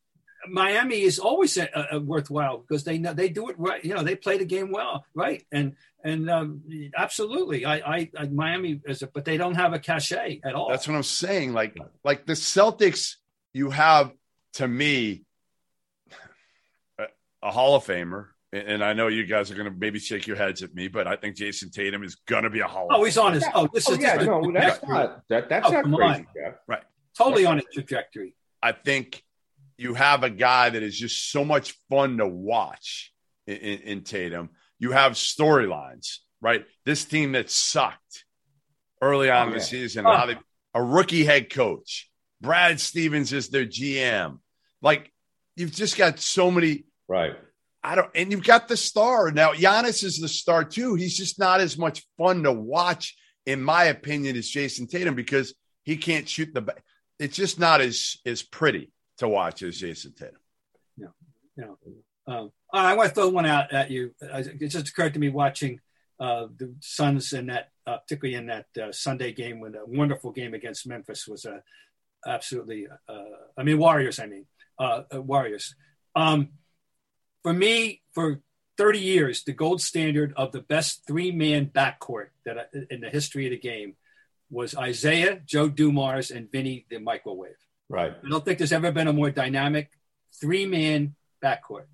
[0.48, 3.84] Miami is always a, a worthwhile because they know they do it right.
[3.84, 5.44] You know, they play the game well, right?
[5.50, 6.62] And and um,
[6.96, 10.68] absolutely, I, I, I Miami is, a, but they don't have a cachet at all.
[10.70, 11.52] That's what I'm saying.
[11.52, 13.16] Like, like the Celtics,
[13.52, 14.12] you have
[14.54, 15.24] to me
[17.00, 17.06] a,
[17.42, 20.28] a Hall of Famer, and, and I know you guys are going to maybe shake
[20.28, 22.86] your heads at me, but I think Jayson Tatum is going to be a Hall.
[22.90, 23.44] oh, he's on his.
[23.52, 24.94] Oh, this Oh is yeah, this no, that's trajectory.
[24.94, 26.54] not that, that's Oh, not come crazy, on.
[26.68, 26.82] Right.
[27.16, 28.35] Totally on a trajectory.
[28.62, 29.22] I think
[29.79, 33.12] you have a guy that is just so much fun to watch
[33.46, 34.50] in, in, in Tatum.
[34.79, 36.64] You have storylines, right?
[36.85, 38.24] This team that sucked
[39.00, 39.64] early on Oh, in the yeah.
[39.64, 40.16] season, Oh.
[40.16, 40.37] how they,
[40.74, 44.38] a rookie head coach, Brad Stevens is their GM.
[44.83, 45.11] Like
[45.57, 46.85] you've just got so many.
[47.09, 47.37] Right.
[47.83, 49.52] I don't, and you've got the star now.
[49.52, 50.96] Giannis is the star too.
[50.96, 55.55] He's just not as much fun to watch, in my opinion, as Jayson Tatum because
[55.85, 56.74] he can't shoot the.
[57.18, 60.37] It's just not as as pretty to watch as Jayson Tatum.
[60.96, 61.09] You
[61.57, 61.79] know,
[62.26, 64.12] um, I want to throw one out at you.
[64.20, 65.81] It just occurred to me watching
[66.20, 70.33] uh, the Suns in that, uh, particularly in that uh, Sunday game when a wonderful
[70.33, 71.61] game against Memphis was uh,
[72.26, 72.87] absolutely.
[73.09, 73.22] Uh,
[73.57, 74.18] I mean, Warriors.
[74.18, 74.46] I mean,
[74.79, 75.74] uh, Warriors.
[76.14, 76.50] Um,
[77.42, 78.40] for me, for
[78.76, 83.46] 30 years, the gold standard of the best three-man backcourt that I, in the history
[83.46, 83.96] of the game
[84.50, 87.56] was Isiah, Joe Dumars, and Vinnie the Microwave.
[87.88, 88.12] Right.
[88.24, 89.90] I don't think there's ever been a more dynamic
[90.40, 91.87] three-man backcourt.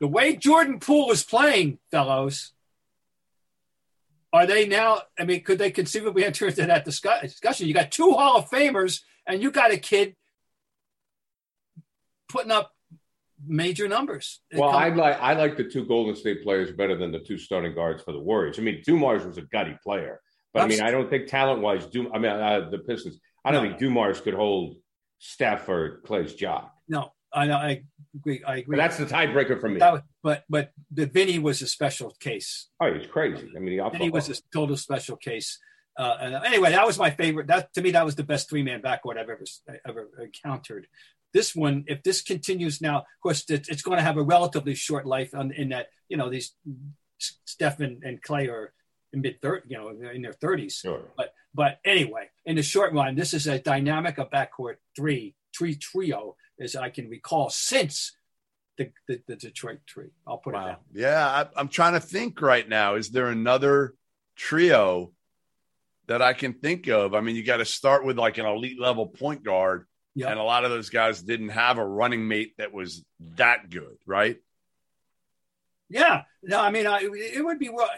[0.00, 2.52] The way Jordan Poole is playing, fellows,
[4.32, 5.02] are they now?
[5.18, 7.68] I mean, could they conceivably enter into that discussion?
[7.68, 10.16] You got two Hall of Famers, and you got a kid
[12.28, 12.72] putting up
[13.46, 14.40] major numbers.
[14.54, 17.74] Well, I like I like the two Golden State players better than the two starting
[17.74, 18.58] guards for the Warriors.
[18.58, 20.20] I mean, Dumars was a gutty player,
[20.52, 22.10] but I mean, I don't think talent wise, Dum.
[22.14, 23.18] I mean, uh, the Pistons.
[23.44, 23.68] I don't No.
[23.70, 24.76] think Dumars could hold
[25.18, 26.68] Steph or Clay's job.
[26.88, 27.82] no, I, I
[28.14, 28.42] agree.
[28.46, 28.76] I agree.
[28.76, 29.78] But that's the tiebreaker for me.
[29.80, 32.68] Was- but but the Vinnie was a special case.
[32.80, 33.50] oh, he's crazy.
[33.56, 35.58] I mean, Vinnie was a total special case.
[35.98, 37.46] Uh, and anyway, that was my favorite.
[37.48, 39.44] That to me, that was the best three man backcourt I've ever
[39.86, 40.86] ever encountered.
[41.34, 44.74] This one, if this continues now, of course, it, it's going to have a relatively
[44.74, 45.34] short life.
[45.34, 46.54] On, in that, you know, these
[47.18, 48.72] Steph and, and Clay are
[49.12, 50.76] mid thirty, you know, in their thirties.
[50.76, 51.02] Sure.
[51.16, 55.74] But but anyway, in the short run, this is a dynamic of backcourt three, three
[55.74, 58.16] trio, as I can recall since
[58.78, 60.08] the, the, the Detroit tree.
[60.26, 60.76] I'll put it down.
[60.94, 62.94] Yeah, I, I'm trying to think right now.
[62.94, 63.94] Is there another
[64.34, 65.12] trio
[66.06, 67.14] that I can think of?
[67.14, 70.30] I mean, you got to start with like an elite level point guard, Yep.
[70.30, 73.04] and a lot of those guys didn't have a running mate that was
[73.36, 74.38] that good, right?
[75.88, 77.68] Yeah, no, I mean, I, it would be.
[77.68, 77.88] well,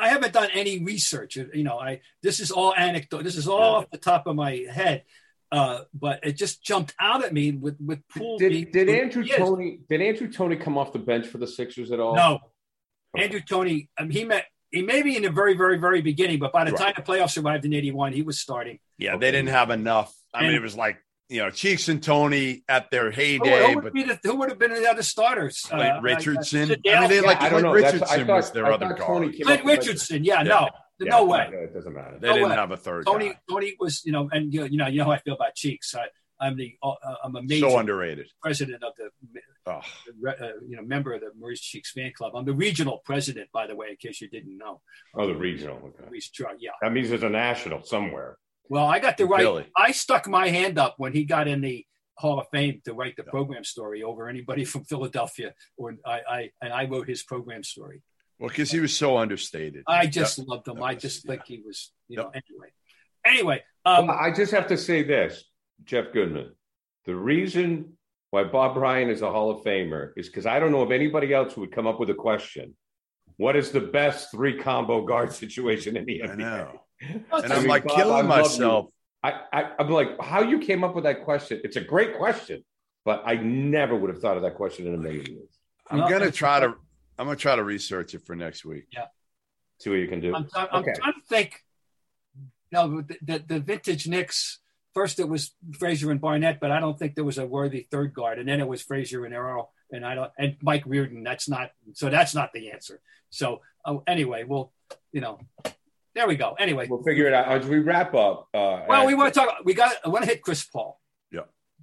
[0.00, 1.36] I haven't done any research.
[1.36, 3.22] You know, I this is all anecdote.
[3.24, 3.76] This is all Yeah.
[3.78, 5.04] off the top of my head.
[5.50, 8.38] Uh, but it just jumped out at me with with Poole.
[8.38, 11.90] being- Did, did Andrew Toney did Andrew Toney come off the bench for the Sixers
[11.90, 12.14] at all?
[12.16, 12.38] No,
[13.16, 13.88] Andrew Toney.
[13.98, 14.44] Um, he met.
[14.70, 16.94] He may be in the very, very, very beginning, but by the Right.
[16.94, 18.78] time the playoffs arrived in '81, he was starting.
[18.98, 19.20] Yeah, Okay.
[19.20, 20.14] they didn't have enough.
[20.34, 23.84] I mean, it was like you know Cheeks and Toney at their heyday, who would
[23.84, 25.60] but be the, who would have been the other starters?
[25.62, 26.70] Clint Uh, Richardson.
[26.72, 27.72] uh, I mean, they like I don't Clint know.
[27.72, 29.06] Richardson thought- was their I other thought guard.
[29.22, 29.64] Clint off the bench.
[29.66, 30.24] Richardson.
[30.24, 30.42] Yeah, Yeah.
[30.44, 30.68] no,
[31.00, 31.48] Yeah, no way.
[31.52, 32.18] It doesn't matter.
[32.20, 32.54] They No didn't way.
[32.56, 33.38] have a third Toney, guy.
[33.48, 35.54] Toney was, you know, and you know, you know, you know how I feel about
[35.54, 35.94] Cheeks.
[35.94, 36.06] I,
[36.40, 36.92] I'm the, uh,
[37.24, 38.28] I'm a major So underrated.
[38.40, 39.10] president of the,
[39.66, 39.72] Oh,
[40.26, 40.32] uh,
[40.66, 42.32] you know, member of the Maurice Cheeks fan club.
[42.34, 44.80] I'm the regional president, by the way, in case you didn't know.
[45.14, 45.76] Oh, the regional.
[45.76, 46.04] Okay.
[46.06, 46.70] Maurice yeah.
[46.80, 48.38] That means there's a national somewhere.
[48.68, 49.40] Well, I got the right.
[49.40, 49.66] Billy.
[49.76, 51.84] I stuck my hand up when he got in the
[52.16, 56.50] Hall of Fame to write the program story over anybody from Philadelphia, or I, I
[56.62, 58.02] and I wrote his program story.
[58.38, 59.84] well, because he was so understated.
[59.86, 60.76] I just loved him.
[60.76, 61.30] that I was- just yeah.
[61.32, 62.30] think he was, you know.
[62.34, 62.68] Anyway,
[63.24, 65.44] anyway, um, Well, I just have to say this,
[65.84, 66.52] Jeff Goodman.
[67.06, 67.96] The reason
[68.30, 71.32] why Bob Ryan is a Hall of Famer is because I don't know if anybody
[71.32, 72.76] else would come up with a question.
[73.38, 76.78] What is the best three combo guard situation in the I NBA?
[77.00, 77.20] Know.
[77.30, 78.42] Well, And I I'm mean, like Bob, killing love you.
[78.42, 78.86] myself.
[79.22, 81.60] I, I, I'm like, how you came up with that question?
[81.64, 82.64] It's a great question,
[83.04, 85.48] but I never would have thought of that question in a million years.
[85.90, 86.74] I'm Well, gonna it's- try to.
[87.20, 88.84] I'm gonna try to research it for next week.
[88.92, 89.06] Yeah.
[89.80, 90.34] See what you can do.
[90.34, 90.92] I'm, I'm, I'm Okay.
[90.96, 91.64] trying to think.
[92.70, 94.60] No, the, the, the vintage Knicks.
[94.94, 98.12] First, it was Frazier and Barnett, but I don't think there was a worthy third
[98.14, 98.38] guard.
[98.38, 101.22] And then it was Frazier and Earl, and I don't and Mike Riordan.
[101.24, 102.08] That's not so.
[102.10, 103.00] That's not the answer.
[103.30, 104.72] So oh, anyway, well,
[105.12, 105.40] you know,
[106.18, 106.54] there we go.
[106.58, 108.48] Anyway, We'll figure it out as we wrap up.
[108.52, 109.58] Uh, well, we want to talk.
[109.64, 109.94] We got.
[110.04, 111.00] I want to hit Chris Paul.
[111.30, 111.42] Yeah.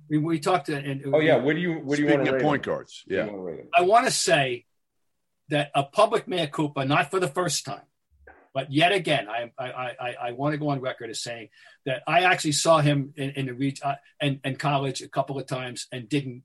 [0.10, 0.76] We, we talked to.
[0.76, 2.74] And, Oh yeah, What do you What do you Speaking want to rate point him?
[2.74, 3.26] guards, yeah.
[3.26, 3.68] wanna rate him?
[3.74, 4.66] I want to say
[5.50, 7.88] that a public mea culpa, not for the first time,
[8.54, 11.48] but yet again, I I I, I want to go on record as saying
[11.86, 15.40] that I actually saw him in, in the reach uh, and and college a couple
[15.40, 16.44] of times and didn't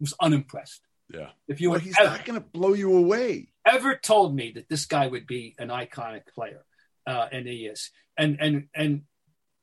[0.00, 0.82] was unimpressed.
[1.12, 1.30] Yeah.
[1.48, 3.48] If you Well, had he's ever, not gonna blow you away.
[3.64, 6.64] ever told me that this guy would be an iconic player,
[7.06, 7.90] uh, and he is.
[8.16, 9.02] And and and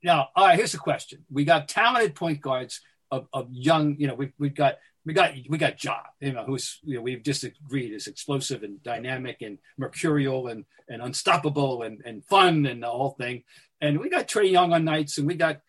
[0.03, 0.57] now, all right.
[0.57, 3.95] Here's the question: We got talented point guards of, of young.
[3.99, 5.97] You know, we've we've got we got we got Ja.
[6.21, 10.65] You know, who's you know we've just agreed is explosive and dynamic and mercurial and
[10.87, 13.43] and unstoppable and and fun and the whole thing.
[13.81, 15.59] And we got Trae Young on nights, and we got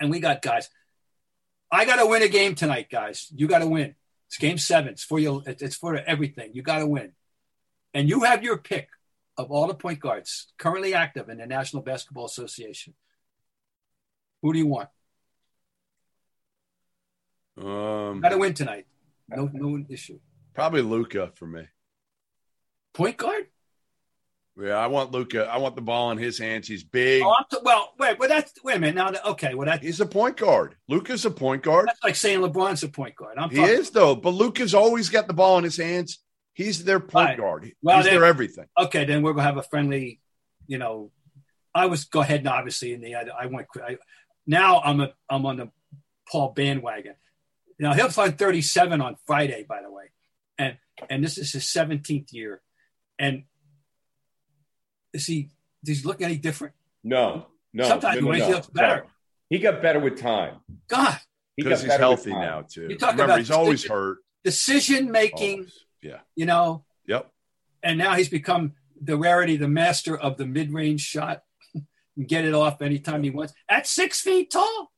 [0.00, 0.68] and we got guys.
[1.70, 3.32] I got to win a game tonight, guys.
[3.34, 3.94] You got to win.
[4.32, 4.92] It's game seven.
[4.92, 5.42] It's for you.
[5.44, 6.52] It's for everything.
[6.54, 7.12] You got to win.
[7.92, 8.88] And you have your pick
[9.36, 12.94] of all the point guards currently active in the National Basketball Association.
[14.40, 14.88] Who do you want?
[17.58, 18.86] Um, Got to win tonight.
[19.28, 20.18] No, no issue.
[20.54, 21.64] probably Luka for me.
[22.94, 23.48] Point guard?
[24.60, 25.46] Yeah, I want Luka.
[25.46, 26.68] I want the ball in his hands.
[26.68, 27.22] He's big.
[27.24, 28.96] Oh, t- well, wait, well, that's wait a minute.
[28.96, 30.76] Now, that- okay, well, that, He's a point guard.
[30.88, 31.88] Luka's a point guard.
[31.88, 33.38] that's like saying LeBron's a point guard.
[33.38, 36.18] I'm He is though, but Luka's always got the ball in his hands.
[36.52, 37.38] He's their point Right.
[37.38, 37.72] guard.
[37.82, 38.66] Well, He's then- their everything.
[38.78, 40.20] okay, then we're gonna have a friendly,
[40.66, 41.10] you know.
[41.74, 43.66] I was go ahead, and obviously in the I, I went.
[43.82, 43.96] I,
[44.46, 45.70] now I'm a I'm on the
[46.30, 47.14] Paul bandwagon.
[47.78, 50.10] Now he'll find 37 on Friday, by the way,
[50.58, 50.76] and
[51.08, 52.60] and this is his 17th year,
[53.18, 53.44] and
[55.12, 55.50] is he
[55.84, 56.74] does he look any different?
[57.04, 57.84] No, no.
[57.88, 59.04] Sometimes no, no, when he no, looks better.
[59.50, 60.56] He got better with time.
[60.88, 61.18] God,
[61.56, 62.86] Because got he's healthy now too.
[62.88, 64.18] You talk Remember, about he's always decision- hurt.
[64.44, 65.84] decision making, Always.
[66.00, 66.20] Yeah.
[66.36, 67.30] you know, Yep.
[67.82, 71.42] and now he's become the rarity, the master of the mid range shot.
[72.16, 74.92] and get it off anytime he wants at six feet tall.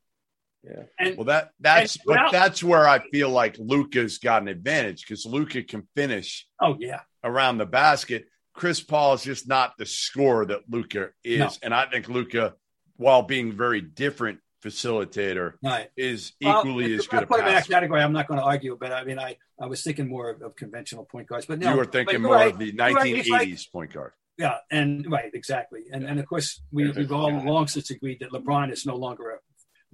[0.62, 0.82] Yeah.
[0.98, 4.48] And Well, that that's And but without- that's where I feel like Luka's got an
[4.48, 8.26] advantage because Luka can finish oh yeah, around the basket.
[8.54, 11.50] Chris Paul is just not the scorer that Luka is, No.
[11.62, 12.54] and I think Luka,
[12.96, 15.90] while being very different facilitator, right.
[15.96, 18.00] is equally if as good a put him in that category.
[18.00, 20.56] I'm not going to argue, but I mean, I, I was thinking more of, of
[20.56, 21.46] conventional point guards.
[21.46, 22.52] But no, you were thinking more right.
[22.52, 23.06] of the You're right.
[23.14, 24.12] It's like- 1980s point guard.
[24.38, 28.30] yeah, and right, exactly, and and of course we, we've all long since agreed that
[28.30, 29.38] LeBron is no longer a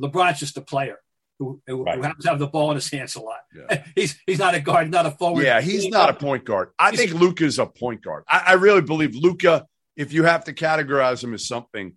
[0.07, 0.99] LeBron's just a player
[1.41, 1.97] who, who, Right.
[1.97, 3.41] who happens to have the ball in his hands a lot.
[3.53, 3.83] Yeah.
[3.97, 5.43] he's he's not a guard, not a forward.
[5.45, 6.69] Yeah, he's not a point guard.
[6.79, 8.23] I He's- think Luka's a point guard.
[8.29, 9.67] I, I really believe Luka,
[9.97, 11.95] if you have to categorize him as something,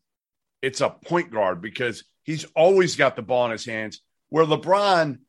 [0.61, 4.01] it's a point guard because he's always got the ball in his hands.
[4.29, 5.19] Where LeBron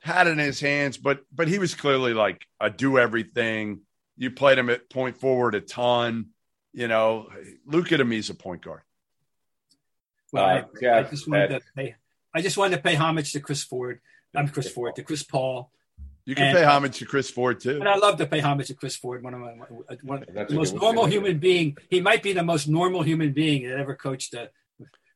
[0.00, 3.80] had it in his hands, but but he was clearly like a do everything.
[4.16, 6.26] You played him at point forward a ton.
[6.72, 7.28] You know,
[7.66, 8.82] Luka to him; he's a point guard.
[10.32, 11.58] Well, Uh, I, I just wanted Ed.
[11.58, 11.94] to pay.
[12.34, 14.00] I just wanted to pay homage to Chris Ford.
[14.34, 15.70] I'm Chris Ford to Chris Paul,
[16.26, 17.78] You can And- pay homage to Chris Ford too.
[17.78, 19.22] and I love to pay homage to Chris Ford.
[19.22, 19.52] One of my
[20.02, 21.76] one, the most normal human being.
[21.90, 24.50] He might be the most normal human being that ever coached a,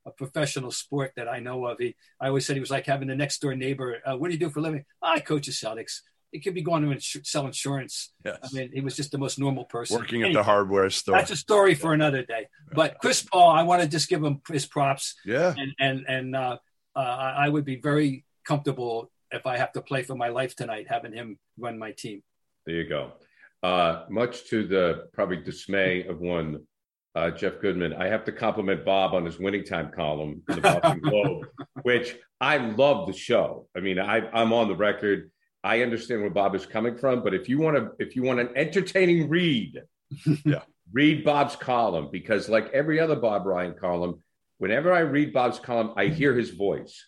[0.07, 1.79] a professional sport that I know of.
[1.79, 3.97] He, I always said he was like having the next door neighbor.
[4.05, 4.85] Uh, what do you do for a living?
[5.03, 6.03] "Oh, I coach the Celtics.
[6.31, 8.13] He could be going to ins- sell insurance.
[8.23, 8.37] Yes.
[8.45, 9.97] I mean, he was just the most normal person.
[9.97, 11.17] Working at the hardware store.
[11.17, 12.49] That's a story for another day.
[12.71, 15.55] But Chris Paul, I want to just give him his props, yeah.
[15.57, 16.59] and and and uh,
[16.99, 20.55] uh, I I would be very comfortable if I have to play for my life
[20.57, 22.23] tonight, having him run my team.
[22.67, 23.13] There you go.
[23.63, 26.49] Uh, much to the probably dismay of one
[27.15, 30.61] uh, Jeff Goodman, I have to compliment Bob on his winning time column in the
[30.61, 31.47] Boston Globe,
[31.83, 33.67] which I love the show.
[33.77, 35.31] I mean, I, I'm on the record.
[35.65, 38.39] I understand where Bob is coming from, but if you want to, if you want
[38.41, 39.83] an entertaining read,
[40.45, 40.63] Yeah.
[40.93, 44.23] read Bob's column because, like every other Bob Ryan column,
[44.59, 47.07] whenever I read Bob's column, I hear his voice,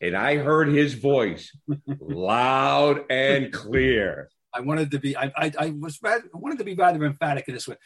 [0.00, 1.56] and I heard his voice
[2.00, 4.30] loud and clear.
[4.52, 5.16] I wanted to be.
[5.16, 7.76] I I, I was rather, I wanted to be rather emphatic in this one.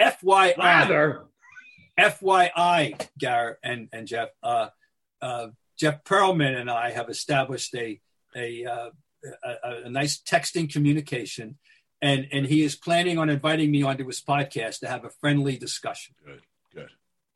[0.00, 1.26] FYI, Rather,
[1.98, 4.30] FYI, Garrett and and Jeff.
[4.42, 4.68] Uh,
[5.20, 5.48] uh,
[5.78, 8.00] Jeff Pearlman and I have established a
[8.36, 8.90] a, uh,
[9.44, 11.58] a a nice texting communication,
[12.00, 15.56] and and he is planning on inviting me onto his podcast to have a friendly
[15.56, 16.14] discussion.
[16.24, 16.40] Good.
[16.72, 16.90] Good.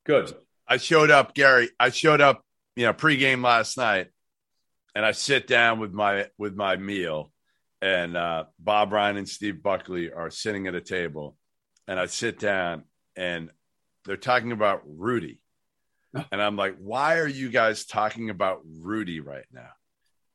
[0.04, 0.34] good.
[0.68, 1.70] I showed up, Gary.
[1.80, 2.44] I showed up,
[2.76, 4.08] you know, pregame last night,
[4.94, 7.32] and I sit down with my with my meal,
[7.80, 11.36] and uh, Bob Ryan and Steve Buckley are sitting at a table,
[11.86, 12.84] and I sit down,
[13.16, 13.50] and
[14.04, 15.40] they're talking about Rudy,
[16.32, 19.70] and I'm like, why are you guys talking about Rudy right now?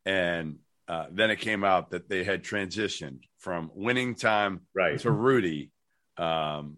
[0.06, 0.58] And
[0.88, 5.00] uh, then it came out that they had transitioned from winning time Right.
[5.00, 5.72] to Rudy.
[6.18, 6.78] Um,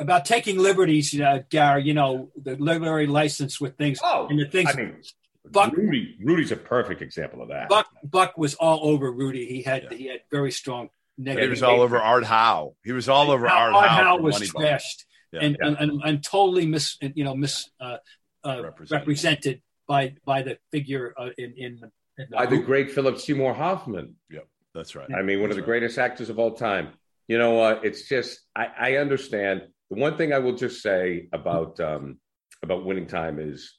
[0.00, 1.82] About taking liberties, uh, Gary.
[1.84, 4.70] You know the literary license with things Oh, and the things.
[4.72, 5.02] I mean,
[5.50, 6.16] Buck- Rudy.
[6.22, 7.68] Rudy's a perfect example of that.
[7.68, 9.46] Buck Buck was all over Rudy.
[9.46, 9.96] He had Yeah.
[9.98, 11.44] he had very strong negative.
[11.46, 12.76] he was all over Art Howe.
[12.84, 14.04] He was all over Art, Art Howe.
[14.04, 14.60] Howe was Moneyball.
[14.62, 15.40] trashed Yeah.
[15.42, 15.66] and, Yeah.
[15.68, 17.96] and, and and totally mis you know mis uh,
[18.44, 18.90] uh, Represented.
[19.00, 21.90] represented by by the figure uh, in in, the-
[22.22, 24.14] in By the great Philip Seymour Hoffman.
[24.30, 25.08] Yep, that's right.
[25.12, 26.90] I mean, one of the greatest actors of all time.
[27.26, 29.62] You know, uh, it's just I, I understand.
[29.90, 32.18] The one thing I will just say about um,
[32.62, 33.74] about winning time is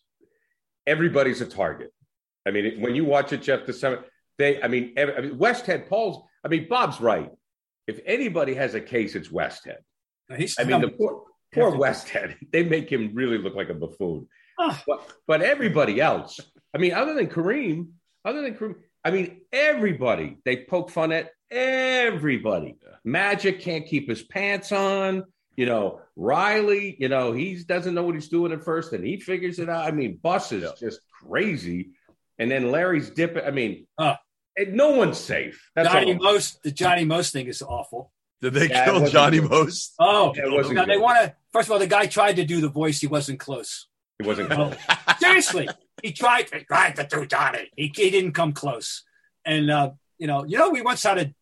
[0.88, 1.94] everybody's a target.
[2.46, 4.06] I mean, when you watch it, Jeff, the summer,
[4.38, 4.62] they.
[4.62, 5.88] I mean, every, I mean, Westhead.
[5.88, 6.24] Paul's.
[6.44, 7.30] I mean, Bob's right.
[7.88, 9.78] If anybody has a case, it's Westhead.
[10.36, 12.36] He's I mean, the number- poor, poor Westhead.
[12.52, 14.28] They make him really look like a buffoon.
[14.60, 14.82] Ah.
[14.88, 16.40] But but everybody else.
[16.74, 17.90] I mean, other than Kareem,
[18.26, 20.38] other than Kareem, I mean, everybody.
[20.46, 22.78] They poke fun at everybody.
[23.04, 25.24] Magic can't keep his pants on.
[25.60, 26.96] You know, Riley.
[27.00, 29.86] You know, he doesn't know what he's doing at first, and he figures it out.
[29.86, 30.72] I mean, Buss is Yeah.
[30.80, 31.90] just crazy.
[32.38, 33.44] And then Larry's dipping.
[33.44, 35.70] I mean, and no one's safe.
[35.76, 36.14] That's Johnny.
[36.14, 38.14] Most the Johnny Most thing is awful.
[38.42, 39.50] Did they Yeah, kill Johnny good.
[39.50, 39.96] Most?
[40.00, 41.36] Oh, Yeah, it wasn't now they want to.
[41.52, 43.02] First of all, the guy tried to do the voice.
[43.02, 43.90] He wasn't close.
[44.18, 44.76] He wasn't close.
[45.20, 45.68] Seriously,
[46.02, 46.50] he tried.
[46.54, 47.70] He tried to do Johnny.
[47.76, 49.04] He, he didn't come close.
[49.44, 51.34] And uh, you know, you know, we once had a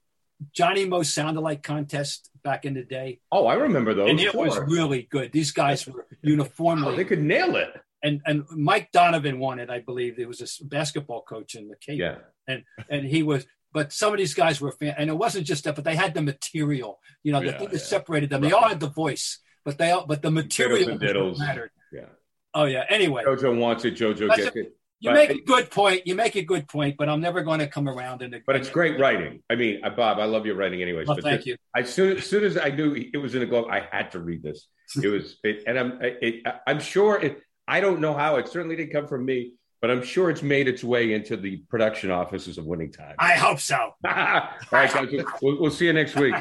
[0.54, 4.10] Johnny Most sound alike contest back in the day, Oh, I remember those.
[4.10, 5.28] and it was really good.
[5.40, 7.72] These guys were Oh, uniformly they could nail it.
[8.06, 8.38] and and
[8.72, 10.12] Mike Donovan won it, I believe.
[10.18, 12.18] There was a basketball coach in the Cape, Yeah.
[12.52, 12.60] and
[12.94, 13.42] and he was.
[13.78, 16.14] But some of these guys were fan, and it wasn't just that, but they had
[16.14, 16.92] the material.
[17.24, 17.96] You know, the Yeah, thing that yeah.
[17.98, 18.42] separated them.
[18.42, 19.26] They all had the voice,
[19.66, 21.40] but they all, but the material and was what diddles.
[21.40, 21.72] mattered.
[21.92, 22.10] Yeah.
[22.54, 22.86] Oh yeah.
[22.98, 23.96] Anyway, JoJo wants it.
[24.02, 24.74] JoJo gets it.
[25.00, 26.08] You but- make a good point.
[26.08, 28.36] You make a good point, but I'm never going to come around and.
[28.46, 29.42] But it's great writing.
[29.50, 31.08] I mean, uh, Bob, I love your writing, anyways.
[31.08, 31.58] Well, but thank this- you.
[31.76, 34.20] As soon, as soon as I knew it was in the glove, I had to
[34.20, 34.68] read this.
[35.02, 37.42] It was, it, and I'm, it, I'm sure it.
[37.68, 38.38] I don't know how.
[38.38, 41.58] It certainly didn't come from me, but I'm sure it's made its way into the
[41.70, 43.16] production offices of Winning Time.
[43.20, 43.76] I hope so.
[44.06, 44.14] All
[44.72, 45.26] right, guys.
[45.42, 46.34] We'll, we'll see you next week.